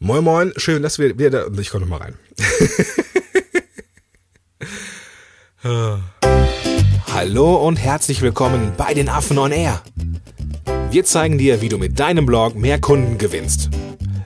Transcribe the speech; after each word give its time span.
Moin 0.00 0.24
Moin, 0.24 0.52
schön, 0.56 0.82
dass 0.82 0.98
wir 0.98 1.18
wieder 1.18 1.30
da. 1.30 1.46
Ich 1.60 1.70
komme 1.70 1.86
nochmal 1.86 2.00
rein. 2.00 2.18
Hallo 7.12 7.56
und 7.66 7.76
herzlich 7.76 8.20
willkommen 8.20 8.72
bei 8.76 8.92
den 8.92 9.08
Affen 9.08 9.38
on 9.38 9.52
Air. 9.52 9.82
Wir 10.90 11.04
zeigen 11.04 11.38
dir, 11.38 11.62
wie 11.62 11.68
du 11.68 11.78
mit 11.78 11.98
deinem 11.98 12.26
Blog 12.26 12.54
mehr 12.56 12.80
Kunden 12.80 13.18
gewinnst. 13.18 13.70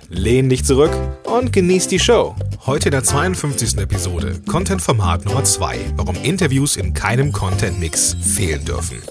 Lehn 0.08 0.48
dich 0.48 0.64
zurück 0.64 0.90
und 1.24 1.52
genieß 1.52 1.86
die 1.88 1.98
Show. 1.98 2.34
Heute 2.66 2.88
in 2.88 2.92
der 2.92 3.04
52. 3.04 3.76
Episode, 3.78 4.40
Content-Format 4.46 5.26
Nummer 5.26 5.44
2, 5.44 5.92
warum 5.96 6.16
Interviews 6.22 6.76
in 6.76 6.94
keinem 6.94 7.30
Content-Mix 7.30 8.16
fehlen 8.20 8.64
dürfen. 8.64 9.02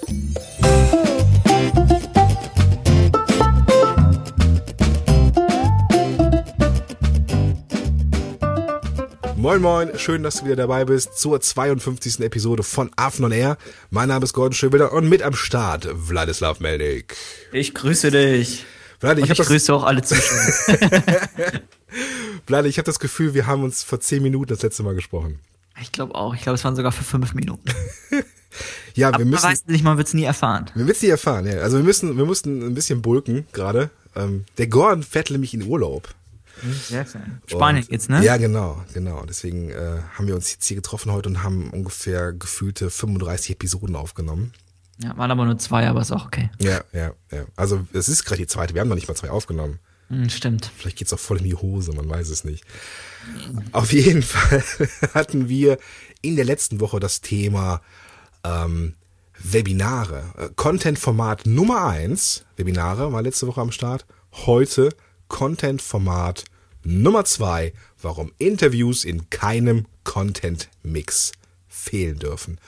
Moin 9.37 9.61
Moin, 9.61 9.91
schön, 9.99 10.23
dass 10.23 10.37
du 10.37 10.45
wieder 10.45 10.55
dabei 10.55 10.83
bist 10.83 11.15
zur 11.19 11.39
52. 11.39 12.21
Episode 12.21 12.63
von 12.63 12.89
Affen 12.95 13.23
on 13.23 13.31
Air. 13.31 13.59
Mein 13.91 14.07
Name 14.07 14.23
ist 14.23 14.33
Gordon 14.33 14.53
Schöbilder 14.53 14.91
und 14.91 15.07
mit 15.07 15.21
am 15.21 15.35
Start 15.35 15.87
Wladislav 15.93 16.59
Melnik. 16.59 17.15
Ich 17.51 17.75
grüße 17.75 18.09
dich. 18.09 18.65
Vlad, 18.99 19.19
ich, 19.19 19.29
ich 19.29 19.37
grüße 19.37 19.71
auch 19.75 19.83
alle 19.83 20.01
Zuschauer. 20.01 20.39
Vlad, 22.47 22.65
ich 22.65 22.79
habe 22.79 22.87
das 22.87 22.97
Gefühl, 22.97 23.35
wir 23.35 23.45
haben 23.45 23.63
uns 23.63 23.83
vor 23.83 23.99
zehn 23.99 24.23
Minuten 24.23 24.47
das 24.47 24.63
letzte 24.63 24.81
Mal 24.81 24.95
gesprochen. 24.95 25.37
Ich 25.79 25.91
glaube 25.91 26.15
auch. 26.15 26.33
Ich 26.33 26.41
glaube, 26.41 26.55
es 26.55 26.63
waren 26.63 26.75
sogar 26.75 26.91
für 26.91 27.03
fünf 27.03 27.35
Minuten. 27.35 27.69
ja, 28.95 29.09
Aber 29.09 29.19
wir 29.19 29.25
müssen. 29.25 29.43
Man 29.43 29.51
weiß 29.51 29.67
nicht, 29.67 29.83
man 29.83 29.97
wird 29.97 30.07
es 30.07 30.15
nie 30.15 30.23
erfahren. 30.23 30.71
Wir 30.73 30.87
wird 30.87 30.97
es 30.97 31.03
nie 31.03 31.09
erfahren, 31.09 31.45
ja. 31.45 31.59
Also 31.59 31.77
wir 31.77 31.83
müssen, 31.83 32.17
wir 32.17 32.25
mussten 32.25 32.65
ein 32.65 32.73
bisschen 32.73 33.03
bulken 33.03 33.45
gerade. 33.53 33.91
Ähm, 34.15 34.45
der 34.57 34.65
Gordon 34.65 35.03
fährt 35.03 35.29
nämlich 35.29 35.53
in 35.53 35.61
Urlaub. 35.61 36.09
Sehr 36.87 37.05
schön. 37.05 37.41
Spanien 37.45 37.83
und, 37.83 37.91
jetzt, 37.91 38.09
ne? 38.09 38.23
Ja, 38.23 38.37
genau, 38.37 38.83
genau. 38.93 39.23
Deswegen 39.25 39.69
äh, 39.69 40.01
haben 40.17 40.27
wir 40.27 40.35
uns 40.35 40.51
jetzt 40.51 40.65
hier 40.65 40.75
getroffen 40.75 41.11
heute 41.11 41.29
und 41.29 41.43
haben 41.43 41.69
ungefähr 41.69 42.33
gefühlte 42.33 42.89
35 42.89 43.51
Episoden 43.51 43.95
aufgenommen. 43.95 44.53
Ja, 44.99 45.15
waren 45.17 45.29
aber 45.29 45.45
nur 45.45 45.57
zwei, 45.59 45.87
aber 45.87 46.01
ist 46.01 46.11
auch 46.11 46.25
okay. 46.25 46.49
Ja, 46.59 46.81
ja, 46.91 47.11
ja. 47.31 47.45
Also 47.55 47.85
es 47.93 48.09
ist 48.09 48.23
gerade 48.25 48.41
die 48.41 48.47
zweite, 48.47 48.73
wir 48.73 48.81
haben 48.81 48.87
noch 48.87 48.95
nicht 48.95 49.07
mal 49.07 49.15
zwei 49.15 49.29
aufgenommen. 49.29 49.79
Hm, 50.09 50.29
stimmt. 50.29 50.71
Vielleicht 50.75 50.97
geht's 50.97 51.13
auch 51.13 51.19
voll 51.19 51.37
in 51.37 51.43
die 51.43 51.55
Hose, 51.55 51.91
man 51.91 52.09
weiß 52.09 52.29
es 52.29 52.43
nicht. 52.43 52.63
Auf 53.73 53.91
jeden 53.91 54.23
Fall 54.23 54.63
hatten 55.13 55.49
wir 55.49 55.77
in 56.21 56.35
der 56.35 56.45
letzten 56.45 56.79
Woche 56.79 56.99
das 56.99 57.21
Thema 57.21 57.81
ähm, 58.43 58.95
Webinare. 59.39 60.23
Äh, 60.37 60.49
Content-Format 60.55 61.45
Nummer 61.45 61.87
eins, 61.87 62.45
Webinare, 62.55 63.11
war 63.11 63.21
letzte 63.21 63.47
Woche 63.47 63.61
am 63.61 63.71
Start. 63.71 64.05
Heute 64.45 64.89
Content-Format 65.27 66.45
Nummer 66.83 67.25
zwei, 67.25 67.73
warum 68.01 68.31
Interviews 68.37 69.03
in 69.03 69.29
keinem 69.29 69.85
Content-Mix 70.03 71.33
fehlen 71.67 72.19
dürfen. 72.19 72.59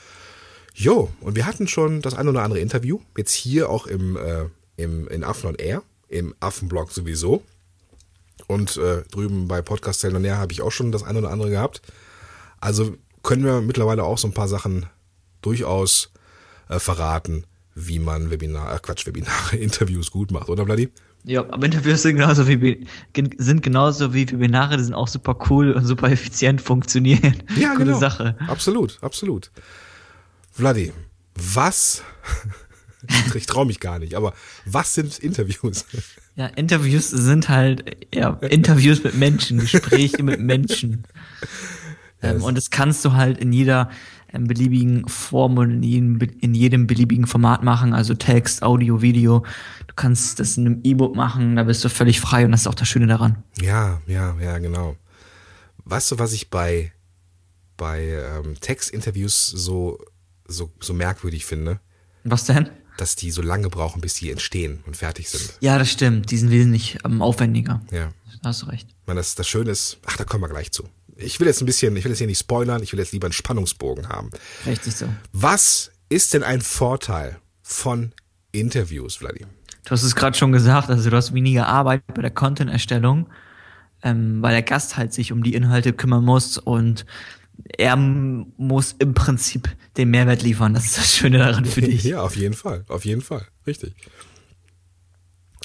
Jo, 0.74 1.10
und 1.20 1.36
wir 1.36 1.46
hatten 1.46 1.68
schon 1.68 2.02
das 2.02 2.14
ein 2.14 2.28
oder 2.28 2.42
andere 2.42 2.60
Interview, 2.60 3.00
jetzt 3.16 3.32
hier 3.32 3.70
auch 3.70 3.86
im, 3.86 4.16
äh, 4.16 4.46
im 4.76 5.08
in 5.08 5.24
Affen 5.24 5.48
on 5.48 5.54
Air, 5.56 5.82
im 6.08 6.34
Affenblog 6.40 6.92
sowieso. 6.92 7.42
Und 8.46 8.76
äh, 8.76 9.02
drüben 9.10 9.48
bei 9.48 9.62
Podcast 9.62 10.04
on 10.04 10.24
Air 10.24 10.38
habe 10.38 10.52
ich 10.52 10.62
auch 10.62 10.72
schon 10.72 10.92
das 10.92 11.02
ein 11.02 11.16
oder 11.16 11.30
andere 11.30 11.50
gehabt. 11.50 11.82
Also 12.60 12.96
können 13.22 13.44
wir 13.44 13.60
mittlerweile 13.60 14.04
auch 14.04 14.18
so 14.18 14.28
ein 14.28 14.34
paar 14.34 14.48
Sachen 14.48 14.86
durchaus 15.42 16.10
äh, 16.68 16.78
verraten, 16.78 17.44
wie 17.74 17.98
man 17.98 18.30
Webinar, 18.30 18.74
äh, 18.74 18.78
Quatsch, 18.80 19.06
Webinare, 19.06 19.56
Interviews 19.58 20.10
gut 20.10 20.30
macht, 20.30 20.48
oder 20.48 20.64
Vladi? 20.64 20.90
Ja, 21.24 21.42
aber 21.50 21.66
Interviews 21.66 22.02
sind 22.02 22.16
genauso 22.16 22.48
wie 22.48 22.86
sind 23.36 23.62
genauso 23.62 24.14
wie 24.14 24.30
Webinare, 24.30 24.76
die 24.76 24.84
sind 24.84 24.94
auch 24.94 25.08
super 25.08 25.36
cool 25.50 25.72
und 25.72 25.84
super 25.84 26.10
effizient 26.10 26.60
funktionieren. 26.60 27.42
Ja, 27.56 27.74
Coole 27.74 27.86
genau. 27.86 27.98
Sache. 27.98 28.36
Absolut, 28.46 28.98
absolut. 29.02 29.50
Vladi, 30.52 30.92
was? 31.34 32.02
ich 33.34 33.46
traue 33.46 33.66
mich 33.66 33.80
gar 33.80 33.98
nicht, 33.98 34.14
aber 34.14 34.32
was 34.64 34.94
sind 34.94 35.18
Interviews? 35.18 35.84
Ja, 36.36 36.46
Interviews 36.46 37.10
sind 37.10 37.50
halt 37.50 38.06
ja, 38.14 38.30
Interviews 38.30 39.02
mit 39.02 39.14
Menschen, 39.14 39.58
Gespräche 39.58 40.22
mit 40.22 40.40
Menschen. 40.40 41.04
Ähm, 42.22 42.42
und 42.42 42.56
das 42.56 42.70
kannst 42.70 43.04
du 43.04 43.12
halt 43.12 43.36
in 43.36 43.52
jeder 43.52 43.90
beliebigen 44.32 45.04
und 45.30 45.70
in 45.70 45.82
jedem, 45.82 46.18
in 46.40 46.54
jedem 46.54 46.86
beliebigen 46.86 47.26
Format 47.26 47.62
machen, 47.62 47.92
also 47.92 48.14
Text, 48.14 48.62
Audio, 48.62 49.02
Video. 49.02 49.44
Du 49.86 49.94
kannst 49.94 50.40
das 50.40 50.56
in 50.56 50.66
einem 50.66 50.80
E-Book 50.84 51.16
machen, 51.16 51.56
da 51.56 51.64
bist 51.64 51.84
du 51.84 51.88
völlig 51.88 52.20
frei 52.20 52.44
und 52.44 52.52
das 52.52 52.62
ist 52.62 52.66
auch 52.66 52.74
das 52.74 52.88
Schöne 52.88 53.06
daran. 53.06 53.42
Ja, 53.60 54.00
ja, 54.06 54.36
ja, 54.40 54.58
genau. 54.58 54.96
Weißt 55.84 56.10
du, 56.10 56.18
was 56.18 56.32
ich 56.32 56.50
bei, 56.50 56.92
bei 57.76 58.02
ähm, 58.02 58.54
Textinterviews 58.60 59.48
so 59.48 59.98
so, 60.50 60.72
so 60.80 60.92
merkwürdig 60.92 61.46
finde. 61.46 61.80
Was 62.24 62.44
denn? 62.44 62.70
Dass 62.96 63.16
die 63.16 63.30
so 63.30 63.40
lange 63.40 63.70
brauchen, 63.70 64.00
bis 64.00 64.14
die 64.14 64.30
entstehen 64.30 64.82
und 64.86 64.96
fertig 64.96 65.30
sind. 65.30 65.54
Ja, 65.60 65.78
das 65.78 65.90
stimmt. 65.90 66.30
Die 66.30 66.36
sind 66.36 66.50
wesentlich 66.50 66.98
ähm, 67.04 67.22
aufwendiger. 67.22 67.80
Ja. 67.90 68.12
Da 68.42 68.50
hast 68.50 68.62
du 68.62 68.66
recht. 68.66 68.88
Ich 68.88 69.06
meine, 69.06 69.20
das, 69.20 69.34
das 69.34 69.48
Schöne 69.48 69.70
ist, 69.70 69.98
ach, 70.06 70.16
da 70.16 70.24
kommen 70.24 70.42
wir 70.42 70.48
gleich 70.48 70.70
zu. 70.72 70.88
Ich 71.22 71.40
will 71.40 71.46
jetzt 71.46 71.60
ein 71.60 71.66
bisschen, 71.66 71.96
ich 71.96 72.04
will 72.04 72.10
jetzt 72.10 72.18
hier 72.18 72.26
nicht 72.26 72.38
spoilern, 72.38 72.82
ich 72.82 72.92
will 72.92 72.98
jetzt 72.98 73.12
lieber 73.12 73.26
einen 73.26 73.32
Spannungsbogen 73.32 74.08
haben. 74.08 74.30
Richtig 74.66 74.94
so. 74.96 75.06
Was 75.32 75.90
ist 76.08 76.34
denn 76.34 76.42
ein 76.42 76.60
Vorteil 76.60 77.38
von 77.62 78.12
Interviews, 78.52 79.16
Vladi? 79.16 79.46
Du 79.84 79.90
hast 79.90 80.02
es 80.02 80.14
gerade 80.14 80.36
schon 80.36 80.52
gesagt, 80.52 80.90
also 80.90 81.10
du 81.10 81.16
hast 81.16 81.32
weniger 81.34 81.66
Arbeit 81.66 82.06
bei 82.14 82.22
der 82.22 82.30
Content-Erstellung, 82.30 83.28
ähm, 84.02 84.42
weil 84.42 84.52
der 84.52 84.62
Gast 84.62 84.96
halt 84.96 85.12
sich 85.12 85.32
um 85.32 85.42
die 85.42 85.54
Inhalte 85.54 85.92
kümmern 85.92 86.24
muss 86.24 86.58
und 86.58 87.06
er 87.78 87.96
muss 87.96 88.94
im 88.98 89.14
Prinzip 89.14 89.68
den 89.96 90.10
Mehrwert 90.10 90.42
liefern. 90.42 90.74
Das 90.74 90.86
ist 90.86 90.98
das 90.98 91.14
Schöne 91.16 91.38
daran 91.38 91.64
für 91.64 91.80
dich. 91.82 92.04
Ja, 92.10 92.22
auf 92.22 92.36
jeden 92.36 92.54
Fall. 92.54 92.84
Auf 92.88 93.04
jeden 93.04 93.20
Fall. 93.20 93.46
Richtig. 93.66 93.94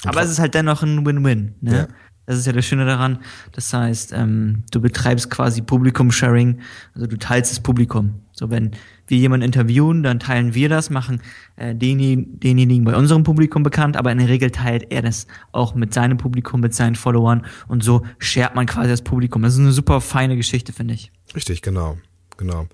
Und 0.04 0.10
Aber 0.10 0.22
es 0.22 0.30
ist 0.30 0.38
halt 0.38 0.54
dennoch 0.54 0.82
ein 0.82 1.04
Win-Win. 1.06 1.54
Ne? 1.60 1.76
Ja. 1.76 1.88
Das 2.26 2.36
ist 2.36 2.46
ja 2.46 2.52
das 2.52 2.64
Schöne 2.64 2.84
daran. 2.84 3.20
Das 3.52 3.72
heißt, 3.72 4.12
ähm, 4.12 4.64
du 4.72 4.80
betreibst 4.80 5.30
quasi 5.30 5.62
Publikum-Sharing, 5.62 6.60
also 6.94 7.06
du 7.06 7.16
teilst 7.16 7.52
das 7.52 7.60
Publikum. 7.60 8.20
So, 8.32 8.50
wenn 8.50 8.72
wir 9.06 9.16
jemanden 9.16 9.46
interviewen, 9.46 10.02
dann 10.02 10.18
teilen 10.18 10.52
wir 10.52 10.68
das, 10.68 10.90
machen 10.90 11.22
äh, 11.54 11.74
den, 11.74 12.38
denjenigen 12.40 12.84
bei 12.84 12.96
unserem 12.96 13.22
Publikum 13.22 13.62
bekannt, 13.62 13.96
aber 13.96 14.12
in 14.12 14.18
der 14.18 14.28
Regel 14.28 14.50
teilt 14.50 14.90
er 14.90 15.02
das 15.02 15.26
auch 15.52 15.74
mit 15.74 15.94
seinem 15.94 16.18
Publikum, 16.18 16.60
mit 16.60 16.74
seinen 16.74 16.96
Followern 16.96 17.46
und 17.68 17.82
so 17.82 18.04
shared 18.18 18.54
man 18.54 18.66
quasi 18.66 18.88
das 18.88 19.02
Publikum. 19.02 19.42
Das 19.42 19.54
ist 19.54 19.60
eine 19.60 19.72
super 19.72 20.00
feine 20.00 20.36
Geschichte, 20.36 20.72
finde 20.72 20.94
ich. 20.94 21.12
Richtig, 21.34 21.62
genau, 21.62 21.96
genau. 22.36 22.66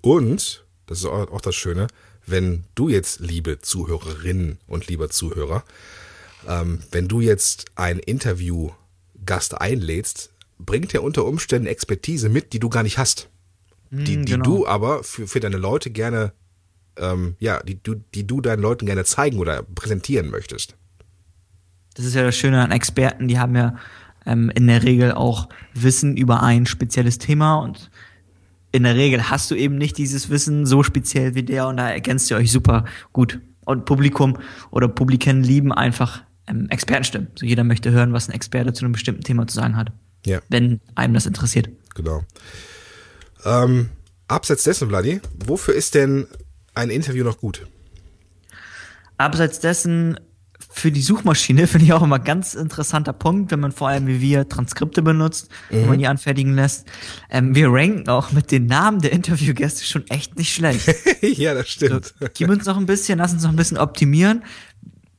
Und, 0.00 0.64
das 0.86 0.98
ist 0.98 1.06
auch 1.06 1.40
das 1.40 1.54
Schöne, 1.54 1.86
wenn 2.26 2.64
du 2.74 2.88
jetzt, 2.88 3.20
liebe 3.20 3.60
Zuhörerinnen 3.60 4.58
und 4.66 4.88
lieber 4.88 5.10
Zuhörer, 5.10 5.62
ähm, 6.48 6.80
wenn 6.90 7.08
du 7.08 7.20
jetzt 7.20 7.66
ein 7.76 7.98
Interview 7.98 8.70
Gast 9.26 9.60
einlädst, 9.60 10.32
bringt 10.58 10.94
er 10.94 11.02
unter 11.02 11.24
Umständen 11.24 11.66
Expertise 11.66 12.28
mit, 12.28 12.52
die 12.52 12.58
du 12.58 12.68
gar 12.68 12.82
nicht 12.82 12.98
hast. 12.98 13.28
Die, 13.90 14.16
hm, 14.16 14.24
die 14.24 14.32
genau. 14.32 14.44
du 14.44 14.66
aber 14.66 15.04
für, 15.04 15.26
für 15.26 15.40
deine 15.40 15.56
Leute 15.56 15.90
gerne, 15.90 16.32
ähm, 16.96 17.36
ja, 17.38 17.62
die 17.62 17.82
du, 17.82 17.96
die 18.14 18.26
du 18.26 18.40
deinen 18.40 18.62
Leuten 18.62 18.86
gerne 18.86 19.04
zeigen 19.04 19.38
oder 19.38 19.62
präsentieren 19.62 20.30
möchtest. 20.30 20.76
Das 21.94 22.04
ist 22.04 22.14
ja 22.14 22.22
das 22.22 22.36
Schöne 22.36 22.60
an 22.60 22.72
Experten, 22.72 23.28
die 23.28 23.38
haben 23.38 23.54
ja 23.54 23.76
ähm, 24.26 24.50
in 24.54 24.66
der 24.66 24.82
Regel 24.82 25.12
auch 25.12 25.48
Wissen 25.74 26.16
über 26.16 26.42
ein 26.42 26.66
spezielles 26.66 27.18
Thema 27.18 27.56
und 27.56 27.90
in 28.72 28.82
der 28.82 28.96
Regel 28.96 29.30
hast 29.30 29.50
du 29.52 29.54
eben 29.54 29.78
nicht 29.78 29.98
dieses 29.98 30.30
Wissen 30.30 30.66
so 30.66 30.82
speziell 30.82 31.36
wie 31.36 31.44
der 31.44 31.68
und 31.68 31.76
da 31.76 31.88
ergänzt 31.88 32.30
ihr 32.30 32.36
euch 32.36 32.50
super 32.50 32.84
gut. 33.12 33.40
Und 33.64 33.84
Publikum 33.84 34.36
oder 34.72 34.88
Publiken 34.88 35.44
lieben 35.44 35.72
einfach 35.72 36.22
ähm, 36.46 36.68
Expertenstimmen. 36.70 37.28
So 37.36 37.46
jeder 37.46 37.64
möchte 37.64 37.90
hören, 37.90 38.12
was 38.12 38.28
ein 38.28 38.32
Experte 38.32 38.72
zu 38.72 38.84
einem 38.84 38.92
bestimmten 38.92 39.22
Thema 39.22 39.46
zu 39.46 39.54
sagen 39.54 39.76
hat. 39.76 39.92
Ja. 40.26 40.40
Wenn 40.48 40.80
einem 40.94 41.14
das 41.14 41.26
interessiert. 41.26 41.68
Genau. 41.94 42.24
Ähm, 43.44 43.90
abseits 44.28 44.64
dessen, 44.64 44.88
Vladi, 44.88 45.20
wofür 45.44 45.74
ist 45.74 45.94
denn 45.94 46.26
ein 46.74 46.90
Interview 46.90 47.24
noch 47.24 47.38
gut? 47.38 47.66
Abseits 49.16 49.60
dessen 49.60 50.18
für 50.74 50.90
die 50.90 51.02
Suchmaschine 51.02 51.66
finde 51.68 51.86
ich 51.86 51.92
auch 51.92 52.02
immer 52.02 52.18
ganz 52.18 52.54
interessanter 52.54 53.12
Punkt, 53.12 53.52
wenn 53.52 53.60
man 53.60 53.70
vor 53.70 53.88
allem 53.88 54.06
wie 54.06 54.20
wir 54.20 54.48
Transkripte 54.48 55.02
benutzt, 55.02 55.48
mhm. 55.70 55.76
wenn 55.76 55.88
man 55.88 55.98
die 55.98 56.06
anfertigen 56.06 56.54
lässt. 56.54 56.86
Ähm, 57.30 57.54
wir 57.54 57.68
ranken 57.70 58.08
auch 58.08 58.32
mit 58.32 58.50
den 58.50 58.66
Namen 58.66 59.00
der 59.00 59.12
Interviewgäste 59.12 59.84
schon 59.84 60.06
echt 60.08 60.36
nicht 60.36 60.52
schlecht. 60.52 60.92
ja, 61.20 61.54
das 61.54 61.68
stimmt. 61.68 62.14
So, 62.18 62.26
gib 62.34 62.48
uns 62.48 62.64
noch 62.64 62.76
ein 62.76 62.86
bisschen, 62.86 63.18
lass 63.18 63.32
uns 63.32 63.44
noch 63.44 63.50
ein 63.50 63.56
bisschen 63.56 63.78
optimieren 63.78 64.42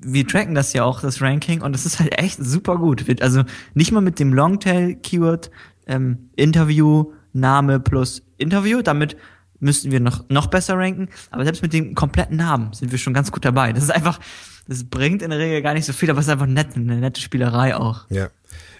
wir 0.06 0.28
tracken 0.28 0.56
das 0.56 0.74
ja 0.74 0.84
auch, 0.84 1.02
das 1.02 1.22
Ranking, 1.22 1.62
und 1.62 1.74
das 1.74 1.86
ist 1.86 2.00
halt 2.00 2.18
echt 2.19 2.38
super 2.44 2.78
gut. 2.78 3.04
Also 3.22 3.44
nicht 3.74 3.92
mal 3.92 4.02
mit 4.02 4.19
dem 4.19 4.34
Longtail-Keyword 4.34 5.50
ähm, 5.88 6.30
Interview, 6.36 7.12
Name 7.34 7.80
plus 7.80 8.22
Interview, 8.38 8.81
damit 8.81 9.18
müssten 9.60 9.92
wir 9.92 10.00
noch, 10.00 10.30
noch 10.30 10.48
besser 10.48 10.78
ranken, 10.78 11.10
aber 11.31 11.44
selbst 11.44 11.62
mit 11.62 11.74
dem 11.74 11.96
kompletten 11.96 12.38
Namen 12.38 12.74
sind 12.74 12.92
wir 12.92 13.00
schon 13.00 13.13
ganz 13.13 13.31
gut 13.31 13.44
dabei. 13.44 13.74
Das 13.74 13.84
ist 13.84 13.90
einfach, 13.90 14.19
das 14.68 14.84
bringt 14.84 15.22
in 15.22 15.31
der 15.31 15.40
Regel 15.40 15.62
gar 15.62 15.74
nicht 15.74 15.86
so 15.86 15.94
viel, 15.94 16.10
aber 16.10 16.19
es 16.19 16.28
ist 16.28 16.31
einfach 16.31 16.46
nett, 16.46 16.75
eine 16.75 16.98
nette 16.98 17.22
Spielerei 17.22 17.75
auch. 17.75 18.06
Ja. 18.10 18.30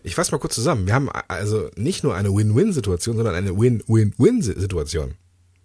Ich 0.04 0.14
fasse 0.14 0.32
mal 0.32 0.38
kurz 0.38 0.54
zusammen. 0.54 0.86
Wir 0.86 0.94
haben 0.94 1.10
also 1.28 1.70
nicht 1.76 2.04
nur 2.04 2.16
eine 2.16 2.30
Win-Win-Situation, 2.34 3.16
sondern 3.16 3.34
eine 3.34 3.58
Win-Win-Win-Situation. 3.58 5.16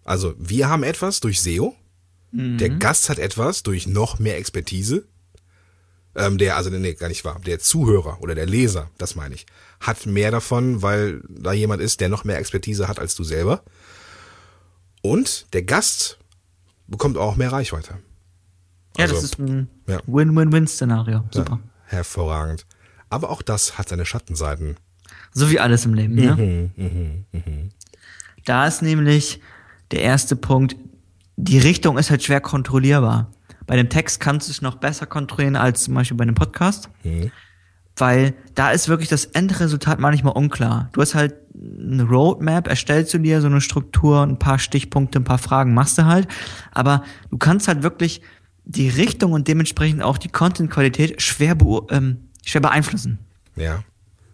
Also 0.05 0.35
wir 0.39 0.69
haben 0.71 0.83
etwas 0.83 1.21
durch 1.21 1.43
SEO, 1.43 1.75
mhm. 2.33 2.57
der 2.57 2.71
Gast 2.71 3.11
hat 3.11 3.19
etwas 3.19 3.63
durch 3.63 3.87
noch 3.87 4.19
mehr 4.19 4.39
Expertise, 4.39 5.05
ähm, 6.15 6.39
der, 6.39 6.57
also 6.57 6.71
nee, 6.71 6.95
gar 6.95 7.09
nicht 7.09 7.25
wahr, 7.25 7.41
der 7.45 7.59
Zuhörer 7.59 8.21
oder 8.21 8.35
der 8.35 8.47
Leser, 8.47 8.91
das 8.99 9.15
meine 9.15 9.35
ich, 9.35 9.47
hat 9.81 10.07
mehr 10.07 10.31
davon, 10.31 10.83
weil 10.83 11.23
da 11.29 11.53
jemand 11.53 11.81
ist, 11.81 12.01
der 12.01 12.09
noch 12.09 12.25
mehr 12.25 12.39
Expertise 12.39 12.89
hat 12.89 12.99
als 12.99 13.15
du 13.15 13.25
selber. 13.25 13.63
Und 15.03 15.47
der 15.55 15.63
Gast 15.63 16.19
bekommt 16.87 17.17
auch 17.17 17.37
mehr 17.37 17.53
Reichweite. 17.53 17.99
Ja, 18.97 19.05
also, 19.05 19.15
das 19.15 19.25
ist 19.25 19.39
ein 19.39 19.69
ja. 19.87 20.01
Win-Win-Win-Szenario. 20.07 21.25
Super. 21.31 21.61
Ja, 21.63 21.71
hervorragend. 21.87 22.67
Aber 23.09 23.31
auch 23.31 23.43
das 23.43 23.79
hat 23.79 23.89
seine 23.89 24.05
Schattenseiten. 24.05 24.77
So 25.33 25.51
wie 25.51 25.61
alles 25.61 25.85
im 25.85 25.95
Leben, 25.95 26.15
ne? 26.15 26.37
Mhm, 26.37 26.71
mh, 27.33 27.41
mh. 27.41 27.69
Da 28.45 28.67
ist 28.67 28.83
nämlich 28.83 29.41
der 29.91 30.03
erste 30.03 30.37
Punkt, 30.37 30.77
die 31.37 31.59
Richtung 31.59 31.99
ist 31.99 32.11
halt 32.11 32.23
schwer 32.23 32.41
kontrollierbar. 32.41 33.31
Bei 33.71 33.77
dem 33.77 33.89
Text 33.89 34.19
kannst 34.19 34.49
du 34.49 34.51
es 34.51 34.63
noch 34.63 34.75
besser 34.75 35.07
kontrollieren 35.07 35.55
als 35.55 35.85
zum 35.85 35.95
Beispiel 35.95 36.17
bei 36.17 36.23
einem 36.23 36.35
Podcast. 36.35 36.91
Mhm. 37.05 37.31
Weil 37.95 38.35
da 38.57 38.73
ist 38.73 38.89
wirklich 38.89 39.09
das 39.09 39.27
Endresultat 39.27 40.01
manchmal 40.01 40.33
unklar. 40.33 40.89
Du 40.91 41.01
hast 41.01 41.15
halt 41.15 41.37
eine 41.55 42.03
Roadmap, 42.03 42.67
erstellst 42.67 43.15
du 43.15 43.19
dir 43.19 43.41
so 43.41 43.47
eine 43.47 43.61
Struktur, 43.61 44.25
ein 44.25 44.41
paar 44.41 44.59
Stichpunkte, 44.59 45.21
ein 45.21 45.25
paar 45.25 45.39
Fragen 45.39 45.73
machst 45.73 45.99
du 45.99 46.07
halt. 46.07 46.27
Aber 46.73 47.05
du 47.31 47.39
kannst 47.39 47.69
halt 47.69 47.85
wirklich 47.85 48.23
die 48.65 48.89
Richtung 48.89 49.31
und 49.31 49.47
dementsprechend 49.47 50.03
auch 50.03 50.19
die 50.19 50.31
Content-Qualität 50.31 51.23
schwer, 51.23 51.57
ähm, 51.91 52.29
schwer 52.45 52.63
beeinflussen. 52.63 53.21
Ja. 53.55 53.85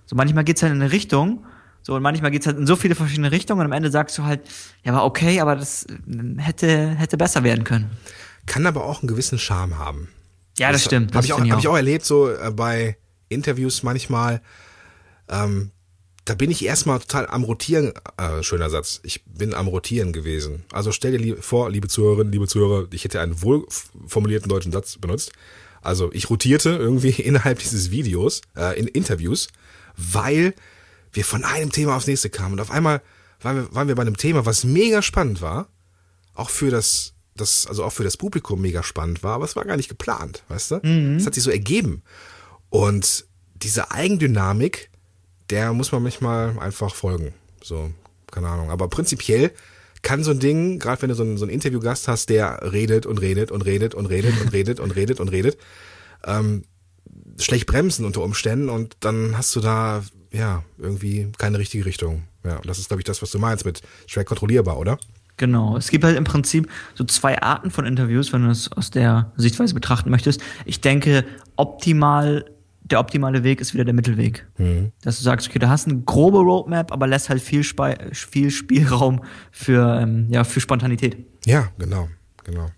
So 0.06 0.16
manchmal 0.16 0.44
geht's 0.44 0.62
halt 0.62 0.72
in 0.72 0.80
eine 0.80 0.92
Richtung, 0.92 1.44
so 1.82 1.94
und 1.94 2.00
manchmal 2.02 2.30
geht's 2.30 2.46
halt 2.46 2.56
in 2.56 2.66
so 2.66 2.74
viele 2.74 2.94
verschiedene 2.94 3.30
Richtungen 3.30 3.60
und 3.60 3.66
am 3.66 3.72
Ende 3.72 3.90
sagst 3.90 4.16
du 4.16 4.24
halt, 4.24 4.40
ja, 4.82 4.94
war 4.94 5.04
okay, 5.04 5.40
aber 5.42 5.56
das 5.56 5.84
äh, 5.84 6.38
hätte, 6.38 6.88
hätte 6.96 7.18
besser 7.18 7.44
werden 7.44 7.64
können. 7.64 7.90
Kann 8.46 8.66
aber 8.66 8.84
auch 8.84 9.02
einen 9.02 9.08
gewissen 9.08 9.38
Charme 9.38 9.78
haben. 9.78 10.08
Ja, 10.58 10.72
das, 10.72 10.82
das 10.82 10.86
stimmt. 10.86 11.14
Habe 11.14 11.26
ich, 11.26 11.32
auch, 11.32 11.40
hab 11.40 11.58
ich 11.58 11.68
auch 11.68 11.76
erlebt, 11.76 12.04
so 12.04 12.30
äh, 12.30 12.50
bei 12.50 12.96
Interviews 13.28 13.82
manchmal. 13.82 14.40
Ähm, 15.28 15.72
da 16.26 16.34
bin 16.34 16.50
ich 16.50 16.64
erstmal 16.64 16.98
total 16.98 17.28
am 17.28 17.44
Rotieren, 17.44 17.92
äh, 18.16 18.42
schöner 18.42 18.68
Satz, 18.68 19.00
ich 19.04 19.24
bin 19.26 19.54
am 19.54 19.68
Rotieren 19.68 20.12
gewesen. 20.12 20.64
Also 20.72 20.90
stell 20.90 21.16
dir 21.16 21.36
vor, 21.40 21.70
liebe 21.70 21.86
Zuhörerinnen, 21.86 22.32
liebe 22.32 22.48
Zuhörer, 22.48 22.88
ich 22.90 23.04
hätte 23.04 23.20
einen 23.20 23.42
wohlformulierten 23.42 24.48
deutschen 24.48 24.72
Satz 24.72 24.98
benutzt. 24.98 25.32
Also 25.82 26.10
ich 26.12 26.28
rotierte 26.28 26.70
irgendwie 26.70 27.10
innerhalb 27.22 27.60
dieses 27.60 27.92
Videos, 27.92 28.42
äh, 28.56 28.78
in 28.78 28.88
Interviews, 28.88 29.48
weil 29.96 30.54
wir 31.12 31.24
von 31.24 31.44
einem 31.44 31.70
Thema 31.70 31.96
aufs 31.96 32.08
nächste 32.08 32.28
kamen. 32.28 32.54
Und 32.54 32.60
auf 32.60 32.72
einmal 32.72 33.02
waren 33.40 33.56
wir, 33.56 33.74
waren 33.74 33.86
wir 33.86 33.94
bei 33.94 34.02
einem 34.02 34.16
Thema, 34.16 34.44
was 34.46 34.64
mega 34.64 35.02
spannend 35.02 35.40
war, 35.40 35.68
auch 36.34 36.50
für 36.50 36.70
das, 36.70 37.14
das, 37.36 37.66
also 37.66 37.84
auch 37.84 37.92
für 37.92 38.04
das 38.04 38.16
Publikum 38.16 38.60
mega 38.60 38.82
spannend 38.82 39.22
war, 39.22 39.34
aber 39.34 39.44
es 39.44 39.56
war 39.56 39.64
gar 39.64 39.76
nicht 39.76 39.88
geplant, 39.88 40.42
weißt 40.48 40.70
du? 40.72 40.74
Mhm. 40.82 41.16
Es 41.16 41.22
mhm. 41.22 41.26
hat 41.26 41.34
sich 41.34 41.42
so 41.42 41.50
ergeben. 41.50 42.02
Und 42.70 43.26
diese 43.54 43.90
Eigendynamik, 43.90 44.90
der 45.50 45.72
muss 45.72 45.92
man 45.92 46.02
manchmal 46.02 46.58
einfach 46.58 46.94
folgen. 46.94 47.32
So, 47.62 47.90
keine 48.30 48.48
Ahnung. 48.48 48.70
Aber 48.70 48.88
prinzipiell 48.88 49.52
kann 50.02 50.22
so 50.22 50.30
ein 50.30 50.40
Ding, 50.40 50.78
gerade 50.78 51.02
wenn 51.02 51.08
du 51.08 51.14
so 51.14 51.22
einen, 51.22 51.36
so 51.36 51.44
einen 51.44 51.52
Interviewgast 51.52 52.06
hast, 52.08 52.28
der 52.28 52.72
redet 52.72 53.06
und 53.06 53.20
redet 53.20 53.50
und 53.50 53.62
redet 53.62 53.94
und 53.94 54.06
redet 54.06 54.40
und 54.40 54.52
redet 54.52 54.80
und 54.80 54.90
redet 54.92 55.20
und 55.20 55.28
redet, 55.28 55.58
ähm, 56.24 56.64
schlecht 57.38 57.66
bremsen 57.66 58.04
unter 58.04 58.22
Umständen 58.22 58.68
und 58.68 58.96
dann 59.00 59.36
hast 59.36 59.54
du 59.56 59.60
da 59.60 60.04
ja 60.32 60.62
irgendwie 60.78 61.32
keine 61.38 61.58
richtige 61.58 61.86
Richtung. 61.86 62.24
Ja, 62.44 62.56
und 62.56 62.66
das 62.66 62.78
ist 62.78 62.88
glaube 62.88 63.00
ich 63.00 63.04
das, 63.04 63.22
was 63.22 63.30
du 63.30 63.38
meinst 63.38 63.64
mit 63.64 63.82
schwer 64.06 64.24
kontrollierbar, 64.24 64.78
oder? 64.78 64.98
Genau. 65.36 65.76
Es 65.76 65.90
gibt 65.90 66.04
halt 66.04 66.16
im 66.16 66.24
Prinzip 66.24 66.70
so 66.94 67.04
zwei 67.04 67.40
Arten 67.42 67.70
von 67.70 67.84
Interviews, 67.84 68.32
wenn 68.32 68.44
du 68.44 68.50
es 68.50 68.72
aus 68.72 68.90
der 68.90 69.32
Sichtweise 69.36 69.74
betrachten 69.74 70.10
möchtest. 70.10 70.40
Ich 70.64 70.80
denke, 70.80 71.24
optimal 71.56 72.44
der 72.90 73.00
optimale 73.00 73.42
Weg 73.42 73.60
ist 73.60 73.74
wieder 73.74 73.84
der 73.84 73.94
Mittelweg. 73.94 74.46
Mhm. 74.58 74.92
Dass 75.02 75.18
du 75.18 75.24
sagst, 75.24 75.48
okay, 75.48 75.58
du 75.58 75.68
hast 75.68 75.88
eine 75.88 76.00
grobe 76.02 76.38
Roadmap, 76.38 76.92
aber 76.92 77.06
lässt 77.06 77.28
halt 77.28 77.42
viel, 77.42 77.64
Spe 77.64 77.96
viel 78.12 78.50
Spielraum 78.50 79.24
für, 79.50 80.00
ähm, 80.00 80.28
ja, 80.30 80.44
für 80.44 80.60
Spontanität. 80.60 81.16
Ja, 81.44 81.68
genau, 81.78 82.08
genau. 82.44 82.70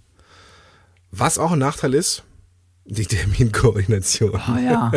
Was 1.10 1.38
auch 1.38 1.52
ein 1.52 1.58
Nachteil 1.58 1.92
ist, 1.94 2.22
die 2.86 3.04
Terminkoordination. 3.06 4.32
Oh 4.34 4.58
ja. 4.58 4.90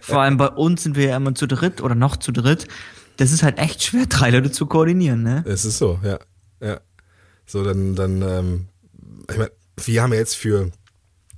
Vor 0.00 0.22
allem 0.22 0.38
bei 0.38 0.48
uns 0.48 0.82
sind 0.82 0.96
wir 0.96 1.08
ja 1.08 1.16
immer 1.16 1.34
zu 1.34 1.46
dritt 1.46 1.82
oder 1.82 1.94
noch 1.94 2.16
zu 2.16 2.32
dritt. 2.32 2.66
Das 3.18 3.32
ist 3.32 3.42
halt 3.42 3.58
echt 3.58 3.82
schwer, 3.82 4.06
drei 4.06 4.30
Leute 4.30 4.50
zu 4.50 4.64
koordinieren, 4.66 5.22
ne? 5.22 5.44
Es 5.46 5.64
ist 5.64 5.78
so, 5.78 5.98
ja. 6.02 6.18
Ja. 6.60 6.80
So, 7.48 7.64
dann, 7.64 7.96
dann, 7.96 8.22
ähm, 8.22 8.66
ich 9.30 9.38
meine, 9.38 9.50
wir 9.76 10.02
haben 10.02 10.12
ja 10.12 10.18
jetzt 10.18 10.36
für, 10.36 10.70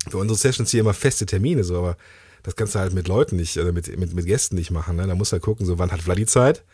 für 0.08 0.18
unsere 0.18 0.36
Sessions 0.36 0.70
hier 0.70 0.80
immer 0.80 0.92
feste 0.92 1.24
Termine, 1.24 1.62
so, 1.62 1.78
aber 1.78 1.96
das 2.42 2.56
kannst 2.56 2.74
du 2.74 2.80
halt 2.80 2.92
mit 2.92 3.06
Leuten 3.06 3.36
nicht, 3.36 3.56
also 3.56 3.72
mit, 3.72 3.96
mit, 3.96 4.12
mit 4.12 4.26
Gästen 4.26 4.56
nicht 4.56 4.72
machen. 4.72 4.96
Ne? 4.96 5.06
Da 5.06 5.14
musst 5.14 5.30
du 5.30 5.34
halt 5.34 5.42
gucken, 5.42 5.66
so 5.66 5.78
wann 5.78 5.92
hat 5.92 6.02
Vladi 6.02 6.26
Zeit, 6.26 6.64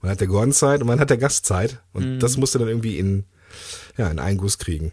wann 0.00 0.10
hat 0.10 0.20
der 0.20 0.28
Gordon 0.28 0.52
Zeit 0.52 0.80
und 0.80 0.88
wann 0.88 1.00
hat 1.00 1.10
der 1.10 1.18
Gast 1.18 1.44
Zeit. 1.44 1.82
Und 1.92 2.14
mhm. 2.14 2.18
das 2.20 2.36
musst 2.36 2.54
du 2.54 2.60
dann 2.60 2.68
irgendwie 2.68 2.98
in, 2.98 3.24
ja, 3.96 4.08
in 4.08 4.20
einen 4.20 4.38
Guss 4.38 4.58
kriegen. 4.58 4.92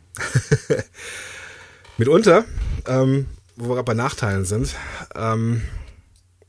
Mitunter, 1.97 2.45
ähm, 2.87 3.27
wo 3.55 3.69
wir 3.69 3.75
gerade 3.75 3.85
bei 3.85 3.93
Nachteilen 3.93 4.45
sind, 4.45 4.75
ähm, 5.13 5.61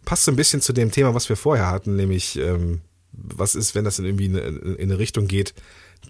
passt 0.06 0.24
so 0.24 0.32
ein 0.32 0.36
bisschen 0.36 0.62
zu 0.62 0.72
dem 0.72 0.90
Thema, 0.90 1.14
was 1.14 1.28
wir 1.28 1.36
vorher 1.36 1.68
hatten, 1.68 1.96
nämlich 1.96 2.38
ähm, 2.38 2.80
was 3.12 3.54
ist, 3.54 3.74
wenn 3.74 3.84
das 3.84 3.98
in 3.98 4.06
irgendwie 4.06 4.26
in, 4.26 4.36
in 4.36 4.90
eine 4.90 4.98
Richtung 4.98 5.26
geht, 5.26 5.54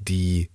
die 0.00 0.48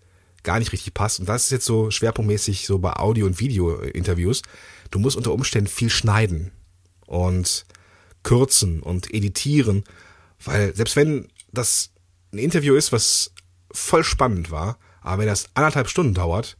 gar 0.47 0.59
nicht 0.59 0.71
richtig 0.71 0.93
passt. 0.93 1.19
Und 1.19 1.27
das 1.27 1.43
ist 1.43 1.51
jetzt 1.51 1.65
so 1.65 1.91
schwerpunktmäßig 1.91 2.65
so 2.65 2.79
bei 2.79 2.93
Audio- 2.93 3.25
und 3.25 3.41
Video-Interviews. 3.41 4.43
Du 4.91 4.97
musst 4.97 5.17
unter 5.17 5.33
Umständen 5.33 5.67
viel 5.67 5.89
schneiden 5.89 6.51
und 7.05 7.65
kürzen 8.23 8.81
und 8.81 9.13
editieren, 9.13 9.83
weil 10.45 10.73
selbst 10.73 10.95
wenn 10.95 11.27
das 11.51 11.89
ein 12.31 12.39
Interview 12.39 12.75
ist, 12.75 12.93
was 12.93 13.33
voll 13.73 14.05
spannend 14.05 14.49
war, 14.49 14.77
aber 15.01 15.19
wenn 15.19 15.27
das 15.27 15.49
anderthalb 15.53 15.89
Stunden 15.89 16.13
dauert, 16.13 16.55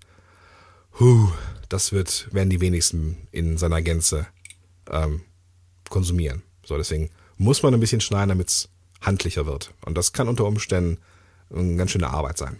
huh, 0.99 1.31
das 1.69 1.93
wird, 1.93 2.27
werden 2.33 2.49
die 2.49 2.59
wenigsten 2.59 3.29
in 3.31 3.57
seiner 3.57 3.81
Gänze 3.81 4.27
ähm, 4.91 5.21
konsumieren. 5.89 6.43
So, 6.65 6.75
deswegen 6.75 7.09
muss 7.37 7.63
man 7.63 7.73
ein 7.73 7.79
bisschen 7.79 8.01
schneiden, 8.01 8.29
damit 8.29 8.49
es 8.49 8.69
handlicher 8.99 9.45
wird. 9.45 9.73
Und 9.85 9.97
das 9.97 10.11
kann 10.11 10.27
unter 10.27 10.43
Umständen 10.43 10.97
eine 11.53 11.77
ganz 11.77 11.91
schöne 11.91 12.09
Arbeit 12.09 12.37
sein. 12.37 12.59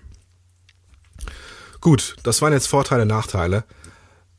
Gut, 1.88 2.18
das 2.24 2.42
waren 2.42 2.52
jetzt 2.52 2.68
Vorteile, 2.68 3.06
Nachteile. 3.06 3.64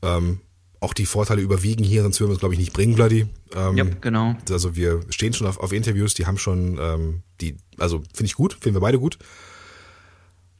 Ähm, 0.02 0.42
auch 0.80 0.92
die 0.92 1.06
Vorteile 1.06 1.40
überwiegen 1.40 1.82
hier, 1.82 2.02
sonst 2.02 2.20
würden 2.20 2.28
wir 2.28 2.34
es, 2.34 2.40
glaube 2.40 2.52
ich, 2.52 2.60
nicht 2.60 2.74
bringen, 2.74 2.94
Bloody. 2.94 3.26
Ähm, 3.54 3.74
ja, 3.74 3.84
genau. 4.02 4.36
Also 4.50 4.76
wir 4.76 5.00
stehen 5.08 5.32
schon 5.32 5.46
auf, 5.46 5.58
auf 5.58 5.72
Interviews, 5.72 6.12
die 6.12 6.26
haben 6.26 6.36
schon, 6.36 6.76
ähm, 6.78 7.22
die, 7.40 7.56
also 7.78 8.02
finde 8.12 8.26
ich 8.26 8.34
gut, 8.34 8.52
finden 8.52 8.76
wir 8.76 8.82
beide 8.82 8.98
gut. 8.98 9.16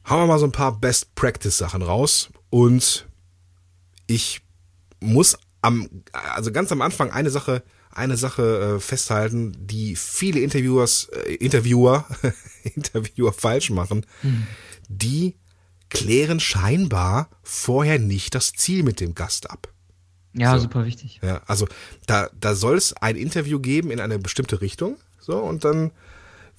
Haben 0.03 0.23
wir 0.23 0.25
mal 0.25 0.39
so 0.39 0.47
ein 0.47 0.51
paar 0.51 0.79
Best 0.79 1.13
Practice 1.13 1.59
Sachen 1.59 1.83
raus 1.83 2.31
und 2.49 3.05
ich 4.07 4.41
muss 4.99 5.37
am, 5.61 5.87
also 6.11 6.51
ganz 6.51 6.71
am 6.71 6.81
Anfang 6.81 7.11
eine 7.11 7.29
Sache, 7.29 7.61
eine 7.91 8.17
Sache 8.17 8.77
äh, 8.77 8.79
festhalten, 8.79 9.55
die 9.59 9.95
viele 9.95 10.39
Interviewers, 10.39 11.09
äh, 11.09 11.35
Interviewer, 11.35 12.07
Interviewer 12.63 13.31
falsch 13.31 13.69
machen. 13.69 14.07
Hm. 14.23 14.47
Die 14.87 15.35
klären 15.89 16.39
scheinbar 16.39 17.29
vorher 17.43 17.99
nicht 17.99 18.35
das 18.35 18.53
Ziel 18.53 18.83
mit 18.83 18.99
dem 18.99 19.15
Gast 19.15 19.49
ab. 19.49 19.69
Ja, 20.33 20.55
so. 20.55 20.63
super 20.63 20.85
wichtig. 20.85 21.19
Ja, 21.23 21.41
also 21.47 21.67
da, 22.05 22.29
da 22.39 22.55
soll 22.55 22.77
es 22.77 22.93
ein 22.93 23.15
Interview 23.15 23.59
geben 23.59 23.91
in 23.91 23.99
eine 23.99 24.19
bestimmte 24.19 24.61
Richtung, 24.61 24.97
so, 25.19 25.37
und 25.37 25.65
dann 25.65 25.91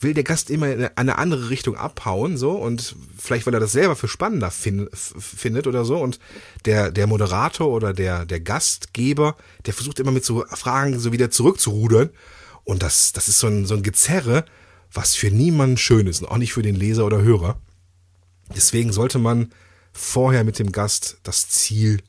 will 0.00 0.14
der 0.14 0.24
Gast 0.24 0.48
immer 0.50 0.72
in 0.72 0.88
eine 0.96 1.18
andere 1.18 1.50
Richtung 1.50 1.76
abhauen, 1.76 2.36
so, 2.36 2.52
und 2.52 2.96
vielleicht, 3.18 3.46
weil 3.46 3.54
er 3.54 3.60
das 3.60 3.72
selber 3.72 3.96
für 3.96 4.08
spannender 4.08 4.50
fin 4.50 4.88
findet 4.92 5.66
oder 5.66 5.84
so, 5.84 5.98
und 5.98 6.18
der, 6.64 6.90
der 6.90 7.06
Moderator 7.06 7.68
oder 7.68 7.92
der, 7.92 8.24
der 8.24 8.40
Gastgeber, 8.40 9.36
der 9.66 9.74
versucht 9.74 10.00
immer 10.00 10.12
mit 10.12 10.24
so 10.24 10.44
Fragen 10.48 10.98
so 10.98 11.12
wieder 11.12 11.30
zurückzurudern, 11.30 12.10
und 12.64 12.82
das, 12.82 13.12
das 13.12 13.28
ist 13.28 13.38
so 13.38 13.46
ein, 13.46 13.66
so 13.66 13.74
ein 13.74 13.82
Gezerre, 13.82 14.44
was 14.92 15.14
für 15.14 15.30
niemanden 15.30 15.76
schön 15.76 16.06
ist, 16.06 16.22
und 16.22 16.28
auch 16.28 16.38
nicht 16.38 16.52
für 16.52 16.62
den 16.62 16.74
Leser 16.74 17.06
oder 17.06 17.22
Hörer. 17.22 17.60
Deswegen 18.54 18.92
sollte 18.92 19.18
man 19.18 19.50
vorher 19.92 20.44
mit 20.44 20.58
dem 20.58 20.72
Gast 20.72 21.18
das 21.22 21.48
Ziel 21.48 22.00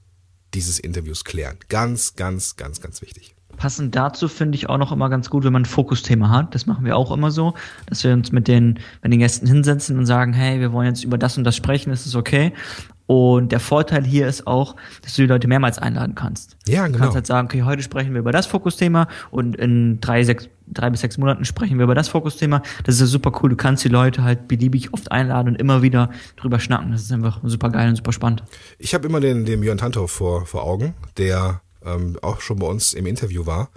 dieses 0.54 0.80
Interviews 0.80 1.24
klären. 1.24 1.58
Ganz, 1.70 2.16
ganz, 2.16 2.56
ganz, 2.56 2.82
ganz 2.82 3.02
wichtig. 3.02 3.36
Passend 3.58 3.96
dazu 3.96 4.28
finde 4.28 4.56
ich 4.56 4.70
auch 4.70 4.78
noch 4.78 4.92
immer 4.92 5.10
ganz 5.10 5.30
gut, 5.30 5.44
wenn 5.44 5.54
man 5.54 5.64
ein 5.64 5.66
Fokusthema 5.66 6.30
hat. 6.30 6.56
Das 6.56 6.66
machen 6.66 6.86
wir 6.86 6.98
auch 6.98 7.12
immer 7.12 7.32
so, 7.32 7.54
dass 7.86 8.04
wir 8.04 8.14
uns 8.14 8.32
mit 8.32 8.48
den, 8.48 8.80
mit 9.04 9.14
den 9.14 9.20
Gästen 9.20 9.46
hinsetzen 9.46 9.98
und 9.98 10.06
sagen, 10.06 10.34
hey, 10.34 10.60
wir 10.60 10.72
wollen 10.72 10.88
jetzt 10.88 11.04
über 11.04 11.18
das 11.18 11.38
und 11.38 11.44
das 11.44 11.56
sprechen, 11.56 11.92
ist 11.92 12.06
es 12.06 12.16
okay? 12.16 12.54
Und 13.12 13.52
der 13.52 13.60
Vorteil 13.60 14.06
hier 14.06 14.26
ist 14.26 14.48
auch, 14.48 14.78
dass 15.02 15.16
du 15.16 15.24
die 15.24 15.28
Leute 15.28 15.50
mehrmals 15.50 15.78
einladen 15.78 16.16
kannst. 16.16 16.56
Ja, 16.66 16.86
genau. 16.86 16.94
Du 16.94 17.04
kannst 17.04 17.16
halt 17.16 17.28
sagen, 17.28 17.48
okay, 17.48 17.64
heute 17.64 17.84
sprechen 17.84 18.14
wir 18.14 18.20
über 18.20 18.32
das 18.32 18.46
Fokusthema 18.46 19.10
und 19.32 19.58
in 19.58 20.00
drei, 20.00 20.24
sechs, 20.24 20.48
drei 20.68 20.90
bis 20.90 21.02
sechs 21.02 21.18
Monaten 21.18 21.44
sprechen 21.44 21.78
wir 21.78 21.84
über 21.84 21.94
das 21.94 22.08
Fokusthema. 22.08 22.62
Das 22.86 22.96
ist 22.96 23.02
ja 23.02 23.08
super 23.08 23.34
cool. 23.44 23.50
Du 23.50 23.58
kannst 23.58 23.84
die 23.84 23.90
Leute 23.90 24.24
halt 24.24 24.48
beliebig 24.48 24.94
oft 24.94 25.12
einladen 25.12 25.50
und 25.50 25.56
immer 25.56 25.82
wieder 25.82 26.10
drüber 26.38 26.62
schnacken. 26.62 26.94
Das 26.94 27.02
ist 27.02 27.12
einfach 27.12 27.42
super 27.44 27.70
geil 27.70 27.90
und 27.90 27.98
super 27.98 28.14
spannend. 28.14 28.44
Ich 28.80 28.94
habe 28.94 29.10
immer 29.10 29.20
den, 29.20 29.44
den 29.44 29.62
Jörn 29.62 29.78
Tantor 29.78 30.08
vor, 30.08 30.46
vor 30.46 30.64
Augen, 30.64 30.94
der 31.18 31.60
ähm, 31.86 32.18
auch 32.22 32.40
schon 32.40 32.60
bei 32.60 32.68
uns 32.68 32.94
im 32.94 33.08
Interview 33.08 33.46
war. 33.46 33.72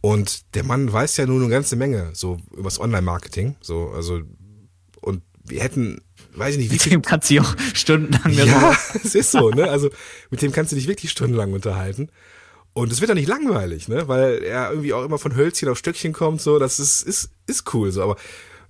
Und 0.00 0.54
der 0.54 0.64
Mann 0.64 0.90
weiß 0.90 1.18
ja 1.18 1.26
nun 1.26 1.42
eine 1.42 1.50
ganze 1.50 1.76
Menge 1.76 2.12
so 2.14 2.38
übers 2.56 2.80
Online-Marketing. 2.80 3.56
So, 3.60 3.90
also, 3.94 4.22
und 5.02 5.20
wir 5.44 5.60
hätten 5.60 6.00
weiß 6.40 6.56
ich 6.56 6.58
nicht, 6.58 6.70
wie 6.70 6.74
mit 6.74 6.90
dem 6.90 7.02
kannst 7.02 7.30
du 7.30 7.34
dich 7.34 7.42
auch 7.42 7.54
stundenlang 7.74 8.32
Ja, 8.32 8.76
es 9.04 9.14
ist 9.14 9.30
so, 9.30 9.50
ne? 9.50 9.70
Also 9.70 9.90
mit 10.30 10.42
dem 10.42 10.50
kannst 10.50 10.72
du 10.72 10.76
dich 10.76 10.88
wirklich 10.88 11.10
stundenlang 11.10 11.52
unterhalten. 11.52 12.08
Und 12.72 12.92
es 12.92 13.00
wird 13.00 13.10
auch 13.10 13.16
nicht 13.16 13.28
langweilig, 13.28 13.88
ne? 13.88 14.08
Weil 14.08 14.42
er 14.42 14.70
irgendwie 14.70 14.92
auch 14.92 15.04
immer 15.04 15.18
von 15.18 15.36
Hölzchen 15.36 15.68
auf 15.68 15.78
Stöckchen 15.78 16.12
kommt, 16.12 16.40
so, 16.40 16.58
das 16.58 16.80
ist, 16.80 17.02
ist, 17.02 17.30
ist 17.46 17.72
cool, 17.74 17.92
so. 17.92 18.02
Aber 18.02 18.16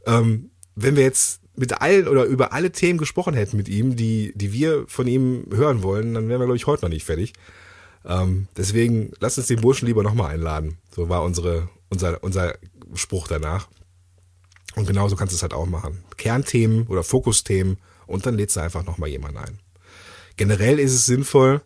ähm, 0.07 0.51
wenn 0.75 0.97
wir 0.97 1.03
jetzt 1.03 1.41
mit 1.57 1.81
allen 1.81 2.09
oder 2.09 2.25
über 2.25 2.53
alle 2.53 2.73
Themen 2.73 2.99
gesprochen 2.99 3.35
hätten 3.35 3.57
mit 3.57 3.69
ihm, 3.69 3.97
die, 3.97 4.33
die 4.35 4.53
wir 4.53 4.85
von 4.87 5.07
ihm 5.07 5.45
hören 5.53 5.83
wollen, 5.83 6.15
dann 6.15 6.29
wären 6.29 6.41
wir, 6.41 6.47
glaube 6.47 6.57
ich, 6.57 6.67
heute 6.67 6.85
noch 6.85 6.91
nicht 6.91 7.05
fertig. 7.05 7.35
Ähm, 8.05 8.49
deswegen 8.57 9.13
lass 9.21 9.37
uns 9.37 9.49
den 9.49 9.61
Burschen 9.61 9.87
lieber 9.87 10.03
nochmal 10.03 10.33
einladen. 10.33 10.79
So 10.95 11.09
war 11.09 11.23
unsere, 11.23 11.69
unser, 11.91 12.23
unser 12.25 12.55
Spruch 12.95 13.29
danach. 13.29 13.69
Und 14.77 14.87
genauso 14.87 15.17
kannst 15.17 15.33
du 15.33 15.37
es 15.37 15.43
halt 15.43 15.55
auch 15.55 15.67
machen. 15.67 16.05
Kernthemen 16.17 16.87
oder 16.87 17.03
Fokusthemen 17.03 17.79
und 18.07 18.27
dann 18.27 18.37
lädst 18.37 18.57
du 18.57 18.61
einfach 18.61 18.85
nochmal 18.85 19.09
jemanden 19.09 19.39
ein. 19.39 19.59
Generell 20.37 20.79
ist 20.79 20.93
es 20.93 21.07
sinnvoll, 21.07 21.63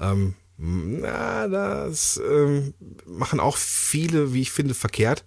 ähm, 0.00 0.34
na, 0.56 1.46
das 1.46 2.20
ähm, 2.28 2.74
machen 3.06 3.38
auch 3.38 3.56
viele, 3.56 4.32
wie 4.34 4.42
ich 4.42 4.50
finde, 4.50 4.74
verkehrt. 4.74 5.24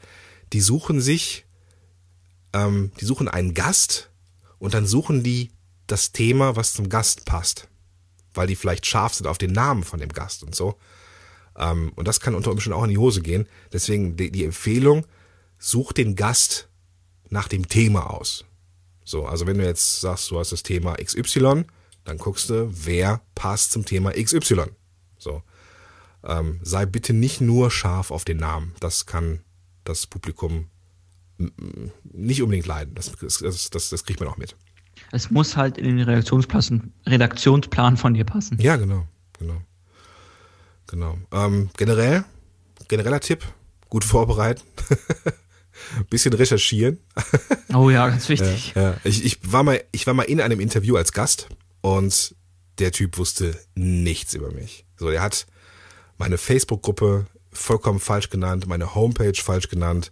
Die 0.52 0.60
suchen 0.60 1.00
sich, 1.00 1.46
ähm, 2.54 2.92
die 3.00 3.06
suchen 3.06 3.30
einen 3.30 3.54
Gast 3.54 4.10
und 4.60 4.74
dann 4.74 4.86
suchen 4.86 5.24
die 5.24 5.52
das 5.88 6.12
Thema, 6.12 6.58
was 6.58 6.74
zum 6.74 6.90
Gast 6.90 7.26
passt. 7.26 7.70
Weil 8.34 8.48
die 8.48 8.58
vielleicht 8.58 8.86
scharf 8.86 9.14
sind 9.14 9.28
auf 9.28 9.38
den 9.38 9.54
Namen 9.54 9.84
von 9.84 10.00
dem 10.00 10.12
Gast 10.12 10.44
und 10.44 10.54
so. 10.54 10.78
Ähm, 11.58 11.94
und 11.96 12.08
das 12.10 12.20
kann 12.20 12.36
unter 12.36 12.52
Umständen 12.52 12.78
auch 12.78 12.84
in 12.84 12.90
die 12.90 12.98
Hose 12.98 13.22
gehen. 13.22 13.48
Deswegen 13.72 14.18
die, 14.18 14.32
die 14.32 14.44
Empfehlung, 14.44 15.06
such 15.60 15.94
den 15.94 16.16
Gast 16.18 16.68
nach 17.32 17.48
dem 17.48 17.68
Thema 17.68 18.12
aus. 18.12 18.46
So, 19.04 19.26
also 19.26 19.48
wenn 19.48 19.58
du 19.58 19.66
jetzt 19.66 20.02
sagst, 20.02 20.30
du 20.30 20.38
hast 20.38 20.52
das 20.52 20.62
Thema 20.62 20.96
XY, 20.96 21.66
dann 22.04 22.18
guckst 22.18 22.50
du, 22.50 22.70
wer 22.72 23.22
passt 23.34 23.72
zum 23.72 23.86
Thema 23.86 24.12
XY. 24.12 24.66
So. 25.18 25.42
Ähm, 26.24 26.60
sei 26.62 26.86
bitte 26.86 27.14
nicht 27.14 27.42
nur 27.42 27.72
scharf 27.72 28.12
auf 28.12 28.26
den 28.26 28.38
Namen. 28.38 28.76
Das 28.80 29.08
kann 29.08 29.40
das 29.84 30.06
Publikum 30.06 30.70
nicht 32.04 32.44
unbedingt 32.44 32.68
leiden. 32.68 32.94
Das, 32.94 33.12
das, 33.20 33.70
das, 33.72 33.90
das 33.90 34.06
kriegt 34.06 34.20
man 34.20 34.30
auch 34.30 34.38
mit. 34.38 34.56
Es 35.12 35.32
muss 35.32 35.58
halt 35.58 35.78
in 35.78 35.98
den 35.98 36.08
Redaktionsplan, 36.08 36.94
Redaktionsplan 37.08 37.98
von 37.98 38.14
dir 38.14 38.26
passen. 38.26 38.60
Ja, 38.60 38.76
genau, 38.76 39.08
genau. 39.40 39.62
Genau. 40.88 41.18
Ähm, 41.32 41.70
generell, 41.78 42.26
genereller 42.88 43.20
Tipp, 43.20 43.44
gut 43.90 44.04
vorbereiten. 44.04 44.62
bisschen 46.10 46.34
recherchieren. 46.34 47.00
Oh 47.74 47.90
ja, 47.90 48.10
ganz 48.10 48.28
wichtig. 48.28 48.74
Ja, 48.76 48.82
ja. 48.82 48.98
Ich, 49.06 49.24
ich, 49.24 49.40
war 49.50 49.64
mal, 49.64 49.82
ich 49.94 50.06
war 50.06 50.14
mal 50.14 50.24
in 50.24 50.42
einem 50.42 50.60
Interview 50.60 50.98
als 50.98 51.14
Gast 51.14 51.48
und 51.80 52.36
der 52.80 52.92
Typ 52.92 53.18
wusste 53.18 53.58
nichts 53.76 54.34
über 54.34 54.52
mich. 54.52 54.86
So, 54.98 55.08
er 55.08 55.22
hat 55.22 55.48
meine 56.18 56.38
Facebook-Gruppe 56.38 57.28
vollkommen 57.54 58.02
falsch 58.02 58.30
genannt, 58.30 58.68
meine 58.68 58.94
Homepage 58.94 59.42
falsch 59.42 59.70
genannt. 59.70 60.12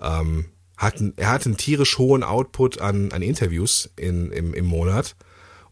Ähm, 0.00 0.46
hat, 0.76 1.02
er 1.16 1.30
hat 1.30 1.44
einen 1.46 1.56
tierisch 1.56 1.98
hohen 1.98 2.22
Output 2.22 2.80
an, 2.80 3.12
an 3.12 3.22
Interviews 3.22 3.90
in, 3.96 4.30
im, 4.32 4.54
im 4.54 4.64
Monat. 4.64 5.16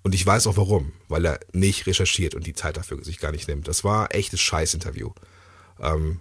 Und 0.02 0.14
ich 0.14 0.26
weiß 0.26 0.46
auch 0.46 0.58
warum, 0.58 0.92
weil 1.08 1.24
er 1.24 1.40
nicht 1.52 1.86
recherchiert 1.86 2.34
und 2.34 2.46
die 2.46 2.52
Zeit 2.52 2.76
dafür 2.76 3.02
sich 3.02 3.18
gar 3.18 3.32
nicht 3.32 3.48
nimmt. 3.48 3.68
Das 3.68 3.84
war 3.84 4.14
echtes 4.14 4.40
Scheiß-Interview. 4.40 5.10
Ähm, 5.80 6.20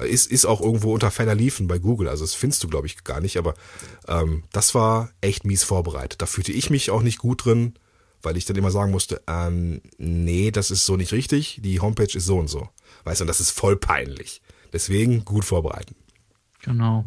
ist, 0.00 0.30
ist 0.30 0.44
auch 0.44 0.60
irgendwo 0.60 0.92
unter 0.92 1.10
ferner 1.10 1.34
Liefen 1.34 1.68
bei 1.68 1.78
Google, 1.78 2.08
also 2.08 2.24
das 2.24 2.34
findest 2.34 2.62
du, 2.64 2.68
glaube 2.68 2.86
ich, 2.86 3.04
gar 3.04 3.20
nicht, 3.20 3.36
aber 3.36 3.54
ähm, 4.08 4.44
das 4.52 4.74
war 4.74 5.10
echt 5.20 5.44
mies 5.44 5.64
vorbereitet. 5.64 6.20
Da 6.20 6.26
fühlte 6.26 6.52
ich 6.52 6.70
mich 6.70 6.90
auch 6.90 7.02
nicht 7.02 7.18
gut 7.18 7.44
drin, 7.44 7.74
weil 8.22 8.36
ich 8.36 8.44
dann 8.44 8.56
immer 8.56 8.70
sagen 8.70 8.90
musste, 8.90 9.22
ähm, 9.28 9.80
nee, 9.98 10.50
das 10.50 10.70
ist 10.70 10.86
so 10.86 10.96
nicht 10.96 11.12
richtig, 11.12 11.60
die 11.62 11.80
Homepage 11.80 12.16
ist 12.16 12.26
so 12.26 12.38
und 12.38 12.48
so. 12.48 12.68
Weißt 13.04 13.20
du, 13.20 13.24
das 13.24 13.40
ist 13.40 13.50
voll 13.50 13.76
peinlich. 13.76 14.42
Deswegen 14.72 15.24
gut 15.24 15.44
vorbereiten. 15.44 15.94
Genau. 16.64 17.04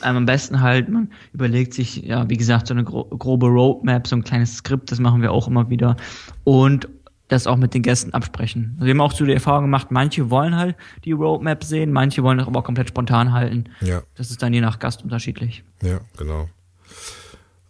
Am 0.00 0.26
besten 0.26 0.60
halt, 0.60 0.88
man 0.88 1.12
überlegt 1.32 1.74
sich, 1.74 1.98
ja, 1.98 2.28
wie 2.28 2.36
gesagt, 2.36 2.66
so 2.66 2.74
eine 2.74 2.82
grobe 2.82 3.46
Roadmap, 3.46 4.06
so 4.08 4.16
ein 4.16 4.24
kleines 4.24 4.56
Skript, 4.56 4.90
das 4.90 4.98
machen 4.98 5.22
wir 5.22 5.30
auch 5.30 5.46
immer 5.46 5.70
wieder. 5.70 5.96
Und 6.42 6.88
das 7.28 7.46
auch 7.46 7.56
mit 7.56 7.74
den 7.74 7.82
Gästen 7.82 8.12
absprechen. 8.14 8.72
Also 8.74 8.86
wir 8.86 8.90
haben 8.92 9.00
auch 9.00 9.12
so 9.12 9.24
die 9.24 9.32
Erfahrung 9.32 9.64
gemacht, 9.64 9.90
manche 9.90 10.30
wollen 10.30 10.56
halt 10.56 10.76
die 11.04 11.12
Roadmap 11.12 11.64
sehen, 11.64 11.92
manche 11.92 12.22
wollen 12.22 12.38
das 12.38 12.46
aber 12.46 12.60
auch 12.60 12.64
komplett 12.64 12.88
spontan 12.88 13.32
halten. 13.32 13.64
Ja. 13.80 14.02
Das 14.14 14.30
ist 14.30 14.42
dann 14.42 14.54
je 14.54 14.60
nach 14.60 14.78
Gast 14.78 15.02
unterschiedlich. 15.02 15.64
Ja, 15.82 16.00
genau. 16.16 16.48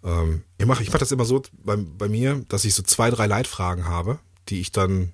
Ähm, 0.05 0.43
ich 0.59 0.67
mache 0.67 0.83
ich 0.83 0.93
mach 0.93 0.99
das 0.99 1.13
immer 1.13 1.25
so 1.25 1.43
bei, 1.65 1.77
bei 1.77 2.09
mir, 2.09 2.45
dass 2.49 2.65
ich 2.65 2.75
so 2.75 2.83
zwei, 2.83 3.11
drei 3.11 3.27
Leitfragen 3.27 3.87
habe, 3.87 4.19
die 4.49 4.61
ich 4.61 4.73
dann, 4.73 5.13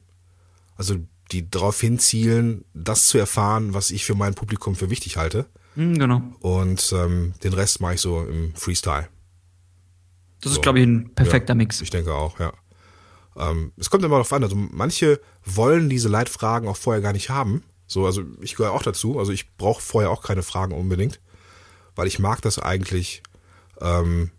also 0.76 0.96
die 1.30 1.49
darauf 1.49 1.80
hinzielen, 1.80 2.64
das 2.75 3.06
zu 3.06 3.18
erfahren, 3.18 3.75
was 3.75 3.90
ich 3.90 4.04
für 4.04 4.14
mein 4.14 4.34
Publikum 4.34 4.75
für 4.75 4.90
wichtig 4.90 5.16
halte. 5.16 5.46
Mhm, 5.76 5.99
genau. 5.99 6.22
Und 6.40 6.92
ähm, 6.96 7.32
den 7.42 7.52
Rest 7.54 7.80
mache 7.80 7.94
ich 7.94 8.00
so 8.00 8.22
im 8.25 8.54
Freestyle. 8.54 9.08
Das 10.42 10.52
so. 10.52 10.58
ist, 10.58 10.62
glaube 10.62 10.80
ich, 10.80 10.87
ein 10.87 11.14
perfekter 11.14 11.52
ja, 11.52 11.54
Mix. 11.54 11.80
Ich 11.80 11.90
denke 11.90 12.12
auch, 12.12 12.38
ja. 12.38 12.52
Ähm, 13.36 13.72
es 13.76 13.90
kommt 13.90 14.04
immer 14.04 14.16
darauf 14.16 14.32
an, 14.32 14.42
also 14.42 14.56
manche 14.56 15.20
wollen 15.44 15.88
diese 15.88 16.08
Leitfragen 16.08 16.68
auch 16.68 16.76
vorher 16.76 17.02
gar 17.02 17.12
nicht 17.12 17.30
haben. 17.30 17.62
So, 17.86 18.06
also 18.06 18.22
ich 18.40 18.56
gehöre 18.56 18.72
auch 18.72 18.82
dazu. 18.82 19.18
Also 19.18 19.32
ich 19.32 19.54
brauche 19.56 19.82
vorher 19.82 20.10
auch 20.10 20.22
keine 20.22 20.42
Fragen 20.42 20.72
unbedingt, 20.72 21.20
weil 21.94 22.06
ich 22.06 22.18
mag 22.18 22.40
das 22.42 22.58
eigentlich, 22.58 23.22
ähm, 23.80 24.30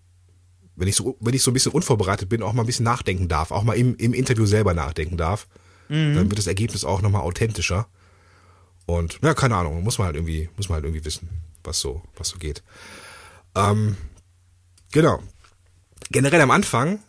wenn 0.75 0.87
ich 0.87 0.95
so, 0.95 1.17
wenn 1.19 1.33
ich 1.33 1.43
so 1.43 1.51
ein 1.51 1.53
bisschen 1.53 1.71
unvorbereitet 1.71 2.29
bin, 2.29 2.41
auch 2.41 2.53
mal 2.53 2.63
ein 2.63 2.67
bisschen 2.67 2.85
nachdenken 2.85 3.27
darf, 3.27 3.51
auch 3.51 3.63
mal 3.63 3.77
im, 3.77 3.95
im 3.97 4.13
Interview 4.13 4.45
selber 4.45 4.73
nachdenken 4.73 5.17
darf, 5.17 5.47
mhm. 5.89 6.15
dann 6.15 6.29
wird 6.29 6.39
das 6.39 6.47
Ergebnis 6.47 6.83
auch 6.83 7.01
nochmal 7.01 7.21
authentischer. 7.21 7.87
Und 8.85 9.19
ja, 9.21 9.33
keine 9.33 9.55
Ahnung, 9.55 9.83
muss 9.83 9.97
man 9.97 10.07
halt 10.07 10.15
irgendwie, 10.15 10.49
muss 10.57 10.69
man 10.69 10.75
halt 10.75 10.85
irgendwie 10.85 11.05
wissen, 11.05 11.29
was 11.63 11.79
so, 11.79 12.01
was 12.17 12.29
so 12.29 12.37
geht. 12.37 12.63
Ähm, 13.55 13.97
genau. 14.91 15.19
Generell 16.11 16.41
am 16.41 16.51
Anfang 16.51 16.99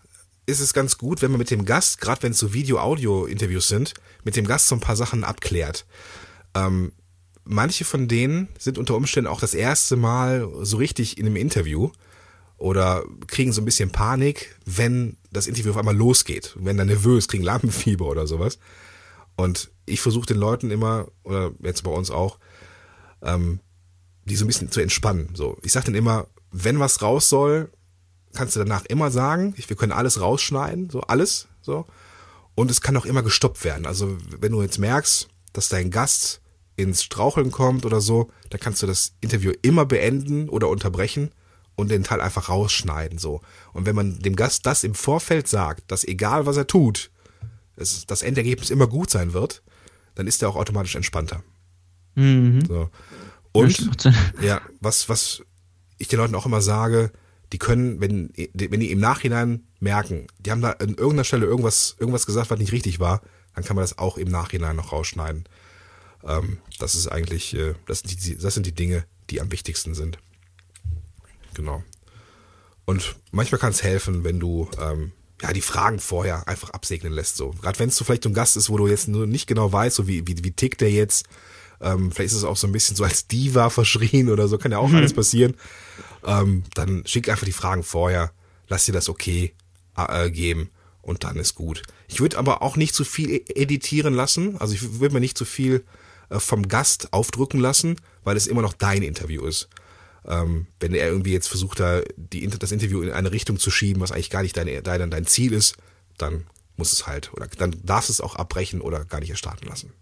ist 0.47 0.61
es 0.61 0.75
ganz 0.75 0.99
gut, 0.99 1.23
wenn 1.23 1.31
man 1.31 1.39
mit 1.39 1.51
dem 1.51 1.65
Gast, 1.65 2.01
gerade 2.01 2.23
wenn 2.23 2.33
es 2.33 2.39
so 2.39 2.53
Video-Audio-Interviews 2.53 3.69
sind, 3.69 3.95
mit 4.25 4.37
dem 4.37 4.47
Gast 4.47 4.69
so 4.69 4.75
ein 4.75 4.81
paar 4.81 4.97
Sachen 4.97 5.25
abklärt. 5.25 5.87
Ähm, 6.55 6.93
manche 7.45 7.85
von 7.85 8.09
denen 8.09 8.49
sind 8.59 8.79
unter 8.79 8.95
Umständen 8.95 9.29
auch 9.29 9.41
das 9.41 9.55
erste 9.55 9.97
Mal 9.97 10.49
so 10.63 10.77
richtig 10.77 11.19
in 11.19 11.27
einem 11.27 11.37
Interview 11.37 11.91
oder 12.57 13.05
kriegen 13.27 13.53
so 13.53 13.61
ein 13.61 13.65
bisschen 13.65 13.91
Panik, 13.91 14.57
wenn 14.65 15.17
das 15.33 15.47
Interview 15.47 15.71
auf 15.71 15.77
einmal 15.77 15.97
losgeht, 15.97 16.55
wenn 16.59 16.77
dann 16.77 16.87
nervös, 16.87 17.29
kriegen 17.29 17.43
Lampenfieber 17.43 18.07
oder 18.07 18.27
sowas. 18.27 18.59
Und 19.37 19.71
ich 19.87 20.01
versuche 20.01 20.27
den 20.27 20.39
Leuten 20.39 20.71
immer, 20.71 21.09
oder 21.25 21.53
jetzt 21.63 21.83
bei 21.83 21.91
uns 21.91 22.11
auch, 22.11 22.39
ähm, 23.23 23.61
die 24.25 24.37
so 24.37 24.45
ein 24.45 24.49
bisschen 24.49 24.71
zu 24.71 24.81
entspannen. 24.81 25.31
So, 25.35 25.59
ich 25.63 25.73
sage 25.73 25.87
dann 25.87 25.95
immer, 25.95 26.29
wenn 26.53 26.79
was 26.79 27.03
raus 27.03 27.29
soll, 27.29 27.71
kannst 28.35 28.57
du 28.57 28.61
danach 28.61 28.85
immer 28.87 29.11
sagen, 29.11 29.55
wir 29.57 29.77
können 29.77 29.93
alles 29.93 30.21
rausschneiden, 30.21 30.91
so 30.91 31.01
alles, 31.03 31.49
so. 31.63 31.87
Und 32.55 32.71
es 32.71 32.81
kann 32.81 32.97
auch 32.97 33.07
immer 33.07 33.23
gestoppt 33.23 33.65
werden. 33.65 33.87
Also 33.87 34.17
wenn 34.39 34.53
du 34.53 34.63
jetzt 34.63 34.79
merkst, 34.79 35.29
dass 35.53 35.69
dein 35.69 35.91
Gast 35.91 36.41
ins 36.77 37.03
Straucheln 37.03 37.51
kommt 37.51 37.85
oder 37.87 38.01
so, 38.01 38.31
dann 38.51 38.61
kannst 38.61 38.83
du 38.83 38.87
das 38.87 39.15
Interview 39.21 39.53
immer 39.63 39.87
beenden 39.87 40.49
oder 40.49 40.69
unterbrechen 40.69 41.31
und 41.77 41.91
den 41.91 42.05
Teil 42.05 42.21
einfach 42.21 42.49
rausschneiden, 42.49 43.19
so. 43.19 43.41
Und 43.73 43.87
wenn 43.87 43.97
man 43.97 44.19
dem 44.21 44.37
Gast 44.37 44.67
das 44.67 44.85
im 44.85 44.95
Vorfeld 44.95 45.49
sagt, 45.49 45.91
dass 45.91 46.05
egal 46.05 46.47
was 46.47 46.57
er 46.57 46.67
tut, 46.67 47.11
es, 47.77 48.07
das 48.07 48.23
Endergebnis 48.23 48.71
immer 48.71 48.87
gut 48.87 49.11
sein 49.11 49.33
wird, 49.33 49.63
dann 50.15 50.27
ist 50.27 50.43
er 50.43 50.49
auch 50.49 50.57
automatisch 50.57 50.95
entspannter. 50.95 51.43
Mhm. 52.15 52.65
So. 52.67 52.91
Und 53.53 54.11
ja, 54.41 54.61
was, 54.81 55.09
was 55.09 55.43
ich 55.99 56.09
den 56.09 56.19
Leuten 56.19 56.35
auch 56.35 56.47
immer 56.47 56.61
sage, 56.61 57.13
die 57.55 57.59
können, 57.59 58.01
wenn, 58.01 58.33
wenn 58.53 58.81
die 58.81 58.91
im 58.91 58.99
Nachhinein 58.99 59.63
merken, 59.79 60.27
die 60.41 60.51
haben 60.51 60.61
da 60.61 60.71
an 60.71 60.89
irgendeiner 60.89 61.23
Stelle 61.23 61.47
irgendwas, 61.47 61.95
irgendwas 62.01 62.27
gesagt, 62.27 62.51
was 62.51 62.59
nicht 62.59 62.73
richtig 62.73 62.99
war, 62.99 63.23
dann 63.55 63.63
kann 63.63 63.77
man 63.77 63.85
das 63.85 63.97
auch 63.97 64.19
im 64.19 64.27
Nachhinein 64.27 64.75
noch 64.75 64.91
rausschneiden. 64.91 65.45
Ähm, 66.25 66.59
das 66.81 66.97
ist 66.97 67.07
eigentlich, 67.07 67.55
äh, 67.55 67.75
das, 67.87 68.01
sind 68.01 68.27
die, 68.27 68.37
das 68.37 68.55
sind 68.55 68.67
die 68.67 68.75
Dinge, 68.75 69.05
die 69.31 69.41
am 69.41 69.53
wichtigsten 69.53 69.95
sind. 69.95 70.19
Genau. 71.55 71.85
Und 72.87 73.15
manchmal 73.31 73.61
kann 73.61 73.71
es 73.71 73.85
helfen, 73.85 74.25
wenn 74.25 74.41
du 74.41 74.69
ähm, 74.81 75.13
ja, 75.41 75.53
die 75.53 75.61
Fragen 75.61 76.01
vorher 76.01 76.49
einfach 76.49 76.71
absegnen 76.71 77.13
lässt. 77.13 77.37
So. 77.37 77.51
Gerade 77.63 77.79
wenn 77.79 77.89
es 77.89 77.95
so 77.95 78.05
vielleicht 78.05 78.27
ein 78.27 78.35
Gast 78.35 78.57
ist, 78.57 78.69
wo 78.69 78.79
du 78.79 78.89
jetzt 78.89 79.07
nur 79.07 79.29
nicht 79.29 79.47
genau 79.47 79.73
weißt, 79.73 79.95
so 79.95 80.09
wie, 80.09 80.27
wie, 80.27 80.43
wie 80.43 80.51
tickt 80.51 80.81
der 80.81 80.91
jetzt. 80.91 81.27
Ähm, 81.81 82.11
vielleicht 82.11 82.33
ist 82.33 82.39
es 82.39 82.45
auch 82.45 82.57
so 82.57 82.67
ein 82.67 82.73
bisschen 82.73 82.97
so 82.97 83.05
als 83.05 83.29
Diva 83.29 83.71
verschrien 83.71 84.29
oder 84.29 84.49
so, 84.49 84.59
kann 84.59 84.73
ja 84.73 84.79
auch 84.79 84.89
mhm. 84.89 84.97
alles 84.97 85.15
passieren. 85.15 85.55
Ähm, 86.25 86.65
dann 86.75 87.07
schick 87.07 87.29
einfach 87.29 87.47
die 87.47 87.53
Fragen 87.53 87.83
vorher, 87.83 88.33
lass 88.69 88.87
dir 88.87 88.93
das 88.93 89.09
okay 89.09 89.55
äh, 89.97 90.31
geben 90.31 90.71
und 91.03 91.25
dann 91.25 91.37
ist 91.37 91.55
gut. 91.55 91.83
Ich 92.09 92.21
würde 92.21 92.39
aber 92.39 92.63
auch 92.63 92.77
nicht 92.77 92.95
zu 92.95 93.05
viel 93.05 93.31
e-, 93.31 93.45
editieren 93.55 94.15
lassen. 94.15 94.57
Also 94.59 94.75
ich 94.75 95.01
würde 95.01 95.15
mir 95.15 95.21
nicht 95.21 95.39
zu 95.39 95.45
viel 95.45 95.85
äh, 96.31 96.41
vom 96.41 96.69
Gast 96.69 97.13
aufdrücken 97.13 97.61
lassen, 97.61 97.97
weil 98.23 98.37
es 98.37 98.47
immer 98.47 98.63
noch 98.63 98.73
dein 98.73 99.03
Interview 99.03 99.45
ist. 99.45 99.69
Ähm, 100.27 100.67
wenn 100.81 100.95
er 100.95 101.09
irgendwie 101.09 101.33
jetzt 101.33 101.49
versucht, 101.49 101.81
da 101.81 102.01
die, 102.17 102.47
das 102.47 102.73
Interview 102.73 103.03
in 103.03 103.11
eine 103.11 103.33
Richtung 103.33 103.59
zu 103.59 103.71
schieben, 103.71 104.01
was 104.01 104.13
eigentlich 104.13 104.31
gar 104.31 104.43
nicht 104.43 104.57
dein, 104.57 104.83
dein, 104.83 105.11
dein 105.11 105.27
Ziel 105.27 105.53
ist, 105.53 105.77
dann 106.17 106.47
muss 106.77 106.93
es 106.93 107.07
halt, 107.07 107.33
oder 107.35 107.47
dann 107.47 107.77
darfst 107.83 108.11
es 108.11 108.21
auch 108.21 108.37
abbrechen 108.37 108.81
oder 108.81 109.05
gar 109.05 109.21
nicht 109.21 109.31
erst 109.31 109.41
starten 109.41 109.67
lassen. 109.67 109.93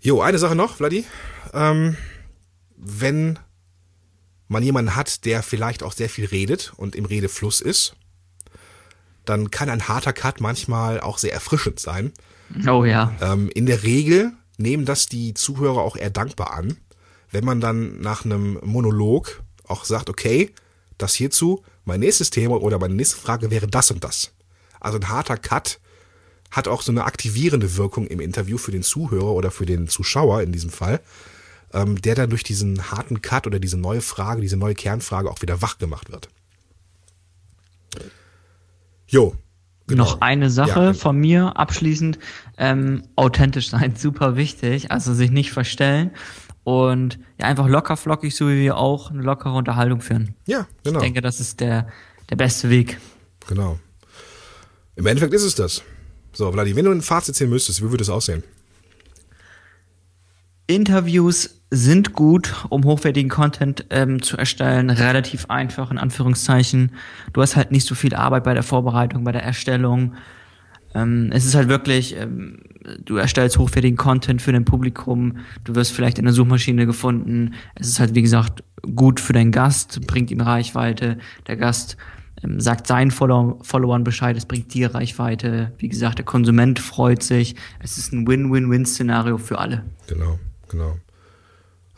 Jo, 0.00 0.22
eine 0.22 0.38
Sache 0.38 0.56
noch, 0.56 0.76
Vladi. 0.76 1.04
Ähm, 1.52 1.96
wenn 2.80 3.38
man 4.48 4.62
jemanden 4.62 4.96
hat, 4.96 5.24
der 5.24 5.42
vielleicht 5.42 5.82
auch 5.82 5.92
sehr 5.92 6.08
viel 6.08 6.26
redet 6.26 6.72
und 6.76 6.96
im 6.96 7.04
Redefluss 7.04 7.60
ist, 7.60 7.94
dann 9.24 9.50
kann 9.50 9.68
ein 9.68 9.86
harter 9.86 10.12
Cut 10.12 10.40
manchmal 10.40 11.00
auch 11.00 11.18
sehr 11.18 11.32
erfrischend 11.32 11.78
sein. 11.78 12.12
Oh 12.66 12.84
ja. 12.84 13.14
Ähm, 13.20 13.48
in 13.54 13.66
der 13.66 13.82
Regel 13.84 14.32
nehmen 14.56 14.84
das 14.84 15.06
die 15.06 15.34
Zuhörer 15.34 15.82
auch 15.82 15.96
eher 15.96 16.10
dankbar 16.10 16.52
an, 16.52 16.78
wenn 17.30 17.44
man 17.44 17.60
dann 17.60 18.00
nach 18.00 18.24
einem 18.24 18.58
Monolog 18.62 19.42
auch 19.68 19.84
sagt, 19.84 20.10
okay, 20.10 20.50
das 20.98 21.14
hierzu, 21.14 21.62
mein 21.84 22.00
nächstes 22.00 22.30
Thema 22.30 22.60
oder 22.60 22.78
meine 22.78 22.94
nächste 22.94 23.16
Frage 23.16 23.50
wäre 23.50 23.68
das 23.68 23.90
und 23.90 24.02
das. 24.02 24.32
Also 24.80 24.98
ein 24.98 25.08
harter 25.08 25.36
Cut 25.36 25.78
hat 26.50 26.66
auch 26.66 26.82
so 26.82 26.90
eine 26.90 27.04
aktivierende 27.04 27.76
Wirkung 27.76 28.06
im 28.08 28.20
Interview 28.20 28.58
für 28.58 28.72
den 28.72 28.82
Zuhörer 28.82 29.32
oder 29.32 29.50
für 29.50 29.66
den 29.66 29.86
Zuschauer 29.86 30.42
in 30.42 30.50
diesem 30.50 30.70
Fall, 30.70 31.00
ähm, 31.72 32.00
der 32.00 32.14
dann 32.14 32.30
durch 32.30 32.42
diesen 32.42 32.90
harten 32.90 33.22
Cut 33.22 33.46
oder 33.46 33.58
diese 33.58 33.76
neue 33.76 34.00
Frage, 34.00 34.40
diese 34.40 34.56
neue 34.56 34.74
Kernfrage 34.74 35.30
auch 35.30 35.42
wieder 35.42 35.62
wach 35.62 35.78
gemacht 35.78 36.10
wird. 36.10 36.28
Jo, 39.06 39.34
Genau. 39.90 40.04
Noch 40.04 40.20
eine 40.20 40.50
Sache 40.50 40.68
ja, 40.68 40.86
genau. 40.86 40.92
von 40.92 41.16
mir 41.16 41.56
abschließend. 41.56 42.20
Ähm, 42.56 43.02
authentisch 43.16 43.70
sein, 43.70 43.96
super 43.98 44.36
wichtig. 44.36 44.92
Also 44.92 45.14
sich 45.14 45.32
nicht 45.32 45.50
verstellen 45.50 46.12
und 46.62 47.18
ja, 47.38 47.46
einfach 47.46 47.66
locker 47.66 47.96
flockig, 47.96 48.34
so 48.36 48.48
wie 48.48 48.60
wir 48.60 48.76
auch, 48.76 49.10
eine 49.10 49.22
lockere 49.22 49.54
Unterhaltung 49.54 50.00
führen. 50.00 50.36
Ja, 50.46 50.68
genau. 50.84 51.00
Ich 51.00 51.04
denke, 51.04 51.20
das 51.20 51.40
ist 51.40 51.58
der, 51.58 51.88
der 52.30 52.36
beste 52.36 52.70
Weg. 52.70 52.98
Genau. 53.48 53.80
Im 54.94 55.06
Endeffekt 55.06 55.34
ist 55.34 55.42
es 55.42 55.56
das. 55.56 55.82
So, 56.32 56.52
Vladi, 56.52 56.76
wenn 56.76 56.84
du 56.84 56.92
ein 56.92 57.02
Fazit 57.02 57.34
ziehen 57.34 57.50
müsstest, 57.50 57.82
wie 57.82 57.90
würde 57.90 58.02
es 58.02 58.10
aussehen? 58.10 58.44
Interviews 60.68 61.59
sind 61.70 62.14
gut, 62.14 62.66
um 62.68 62.84
hochwertigen 62.84 63.30
Content 63.30 63.86
ähm, 63.90 64.22
zu 64.22 64.36
erstellen, 64.36 64.90
relativ 64.90 65.46
einfach 65.48 65.90
in 65.90 65.98
Anführungszeichen. 65.98 66.92
Du 67.32 67.42
hast 67.42 67.54
halt 67.54 67.70
nicht 67.70 67.86
so 67.86 67.94
viel 67.94 68.14
Arbeit 68.14 68.44
bei 68.44 68.54
der 68.54 68.64
Vorbereitung, 68.64 69.22
bei 69.22 69.32
der 69.32 69.44
Erstellung. 69.44 70.14
Ähm, 70.94 71.30
es 71.32 71.44
ist 71.44 71.54
halt 71.54 71.68
wirklich, 71.68 72.16
ähm, 72.16 72.58
du 73.04 73.16
erstellst 73.16 73.58
hochwertigen 73.58 73.96
Content 73.96 74.42
für 74.42 74.52
dein 74.52 74.64
Publikum, 74.64 75.36
du 75.62 75.76
wirst 75.76 75.92
vielleicht 75.92 76.18
in 76.18 76.24
der 76.24 76.34
Suchmaschine 76.34 76.86
gefunden. 76.86 77.54
Es 77.76 77.86
ist 77.86 78.00
halt, 78.00 78.16
wie 78.16 78.22
gesagt, 78.22 78.64
gut 78.96 79.20
für 79.20 79.32
deinen 79.32 79.52
Gast, 79.52 80.04
bringt 80.08 80.32
ihm 80.32 80.40
Reichweite. 80.40 81.18
Der 81.46 81.56
Gast 81.56 81.96
ähm, 82.42 82.58
sagt 82.58 82.88
seinen 82.88 83.12
Follow 83.12 83.60
Followern 83.62 84.02
Bescheid, 84.02 84.36
es 84.36 84.46
bringt 84.46 84.74
dir 84.74 84.92
Reichweite. 84.92 85.70
Wie 85.78 85.88
gesagt, 85.88 86.18
der 86.18 86.24
Konsument 86.24 86.80
freut 86.80 87.22
sich. 87.22 87.54
Es 87.78 87.96
ist 87.96 88.12
ein 88.12 88.26
Win-Win-Win-Szenario 88.26 89.38
für 89.38 89.58
alle. 89.58 89.84
Genau, 90.08 90.40
genau. 90.68 90.96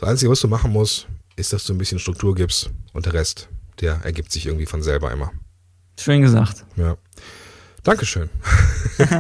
Das 0.03 0.11
Einzige, 0.11 0.33
was 0.33 0.41
du 0.41 0.49
machen 0.49 0.73
musst, 0.73 1.07
ist, 1.37 1.53
dass 1.53 1.65
du 1.65 1.73
ein 1.73 1.79
bisschen 1.79 2.01
Struktur 2.01 2.35
gibst 2.35 2.71
und 2.93 3.07
der 3.07 3.13
Rest, 3.13 3.49
der 3.81 4.01
ergibt 4.03 4.33
sich 4.33 4.47
irgendwie 4.47 4.67
von 4.67 4.83
selber 4.83 5.13
immer. 5.13 5.31
Schön 5.97 6.23
gesagt. 6.23 6.65
Ja. 6.75 6.97
Dankeschön. 7.85 8.29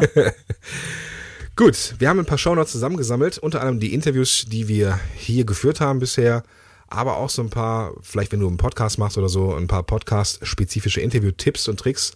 Gut, 1.56 1.94
wir 2.00 2.08
haben 2.08 2.18
ein 2.18 2.26
paar 2.26 2.36
Shownotes 2.36 2.72
zusammengesammelt, 2.72 3.38
unter 3.38 3.60
anderem 3.60 3.78
die 3.78 3.94
Interviews, 3.94 4.44
die 4.48 4.66
wir 4.66 4.98
hier 5.14 5.44
geführt 5.44 5.80
haben 5.80 6.00
bisher, 6.00 6.42
aber 6.88 7.16
auch 7.16 7.30
so 7.30 7.42
ein 7.42 7.50
paar, 7.50 7.92
vielleicht 8.00 8.32
wenn 8.32 8.40
du 8.40 8.48
einen 8.48 8.56
Podcast 8.56 8.98
machst 8.98 9.16
oder 9.16 9.28
so, 9.28 9.54
ein 9.54 9.68
paar 9.68 9.84
Podcast-spezifische 9.84 11.00
Interview-Tipps 11.00 11.68
und 11.68 11.78
Tricks 11.78 12.14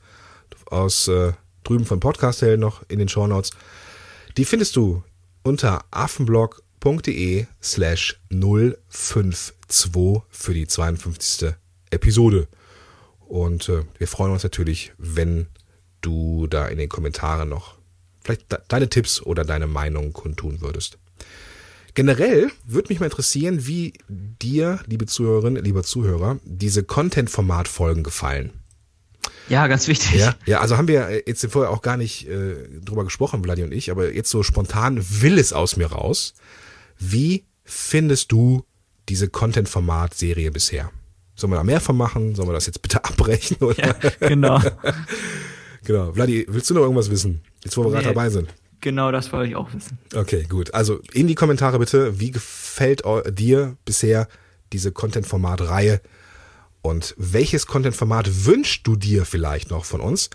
aus 0.64 1.07
äh, 1.07 1.35
drüben 1.62 1.85
von 1.85 2.01
Podcast 2.01 2.43
noch 2.43 2.83
in 2.88 2.99
den 2.99 3.09
Shownotes. 3.09 3.53
Die 4.37 4.45
findest 4.45 4.75
du 4.75 5.05
unter 5.45 5.85
affenblog 5.93 6.64
www.ftf.de 6.87 7.46
slash 7.62 8.20
052 8.31 10.22
für 10.31 10.55
die 10.55 10.66
52. 10.66 11.55
Episode. 11.90 12.49
Und 13.27 13.68
äh, 13.68 13.83
wir 13.99 14.07
freuen 14.07 14.33
uns 14.33 14.44
natürlich, 14.44 14.92
wenn 14.99 15.46
du 16.01 16.46
da 16.46 16.68
in 16.68 16.79
den 16.79 16.88
Kommentaren 16.88 17.49
noch 17.49 17.75
vielleicht 18.22 18.46
deine 18.68 18.88
Tipps 18.88 19.20
oder 19.20 19.44
deine 19.44 19.66
Meinung 19.66 20.12
kundtun 20.12 20.61
würdest. 20.61 20.99
Generell 21.94 22.51
würde 22.64 22.88
mich 22.90 23.01
mal 23.01 23.07
interessieren, 23.07 23.66
wie 23.66 23.94
dir, 24.09 24.81
liebe 24.87 25.07
Zuhörerinnen, 25.07 25.64
lieber 25.64 25.83
Zuhörer, 25.83 26.38
diese 26.44 26.85
Content-Format-Folgen 26.85 28.03
gefallen. 28.03 28.53
Ja, 29.49 29.66
ganz 29.66 29.88
wichtig. 29.88 30.14
Ja, 30.14 30.35
ja, 30.44 30.61
also 30.61 30.77
haben 30.77 30.88
wir 30.88 31.22
jetzt 31.27 31.46
vorher 31.51 31.70
auch 31.70 31.83
gar 31.83 31.96
nicht 31.96 32.29
äh, 32.29 32.68
drüber 32.85 33.05
gesprochen, 33.05 33.42
Vladi 33.42 33.62
und 33.62 33.72
ich, 33.72 33.90
aber 33.90 34.12
jetzt 34.12 34.31
so 34.31 34.42
spontan 34.42 35.05
will 35.22 35.38
es 35.38 35.53
aus 35.53 35.77
mir 35.77 35.87
raus. 35.87 36.35
Wie 36.99 37.45
findest 37.65 38.33
du 38.33 38.65
diese 39.09 39.29
Content-Format-Serie 39.29 40.51
bisher? 40.51 40.91
Sollen 41.35 41.53
wir 41.53 41.57
da 41.57 41.65
mehr 41.65 41.81
von 41.81 41.97
machen? 41.97 42.35
Sollen 42.35 42.49
wir 42.49 42.55
das 42.55 42.67
jetzt 42.67 42.83
bitte 42.83 43.05
abbrechen? 43.05 43.57
Oder? 43.61 43.87
Ja, 43.87 44.11
genau. 44.29 44.61
genau. 45.85 46.13
Vladi, 46.13 46.47
willst 46.49 46.71
du 46.71 46.75
noch 46.75 46.83
irgendwas 46.83 47.11
wissen? 47.11 47.43
Jetzt, 47.63 47.77
wo 47.77 47.83
wir 47.83 47.89
nee, 47.89 47.95
gerade 47.95 48.09
dabei 48.09 48.31
sind. 48.31 48.53
Genau, 48.81 49.11
das 49.11 49.33
wollte 49.33 49.51
ich 49.51 49.57
auch 49.57 49.73
wissen. 49.73 49.99
Okay, 50.15 50.45
gut. 50.49 50.73
Also 50.75 51.01
in 51.13 51.27
die 51.27 51.35
Kommentare 51.35 51.79
bitte, 51.79 52.21
wie 52.21 52.31
gefällt 52.31 53.03
dir 53.31 53.77
bisher 53.85 54.29
diese 54.73 54.93
Content-Format-Reihe? 54.93 56.01
Und 56.83 57.15
welches 57.19 57.67
Content-Format 57.67 58.47
wünschst 58.47 58.87
du 58.87 58.97
dir 58.97 59.25
vielleicht 59.25 59.71
noch 59.71 59.85
von 59.85 60.01
uns? 60.01 60.31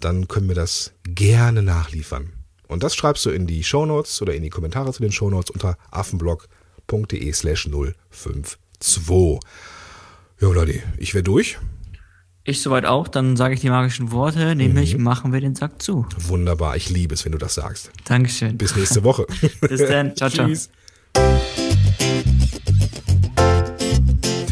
Dann 0.00 0.26
können 0.28 0.48
wir 0.48 0.54
das 0.54 0.92
gerne 1.04 1.62
nachliefern. 1.62 2.32
Und 2.68 2.82
das 2.82 2.94
schreibst 2.94 3.24
du 3.24 3.30
in 3.30 3.46
die 3.46 3.62
Shownotes 3.64 4.20
oder 4.22 4.34
in 4.34 4.42
die 4.42 4.50
Kommentare 4.50 4.92
zu 4.92 5.02
den 5.02 5.12
Shownotes 5.12 5.50
unter 5.50 5.76
affenblog.de 5.90 7.32
slash 7.32 7.68
052. 7.68 8.58
Ja, 10.40 10.48
Leute, 10.48 10.82
ich 10.98 11.14
wäre 11.14 11.24
durch. 11.24 11.58
Ich 12.48 12.62
soweit 12.62 12.84
auch, 12.84 13.08
dann 13.08 13.36
sage 13.36 13.54
ich 13.54 13.60
die 13.60 13.70
magischen 13.70 14.12
Worte, 14.12 14.54
nämlich 14.54 14.96
mhm. 14.96 15.02
machen 15.02 15.32
wir 15.32 15.40
den 15.40 15.56
Sack 15.56 15.82
zu. 15.82 16.06
Wunderbar, 16.16 16.76
ich 16.76 16.90
liebe 16.90 17.14
es, 17.14 17.24
wenn 17.24 17.32
du 17.32 17.38
das 17.38 17.54
sagst. 17.54 17.90
Dankeschön. 18.04 18.56
Bis 18.56 18.76
nächste 18.76 19.02
Woche. 19.02 19.26
Bis 19.62 19.80
dann, 19.80 20.14
ciao, 20.14 20.30
ciao. 20.30 20.46
Tschüss. 20.46 20.70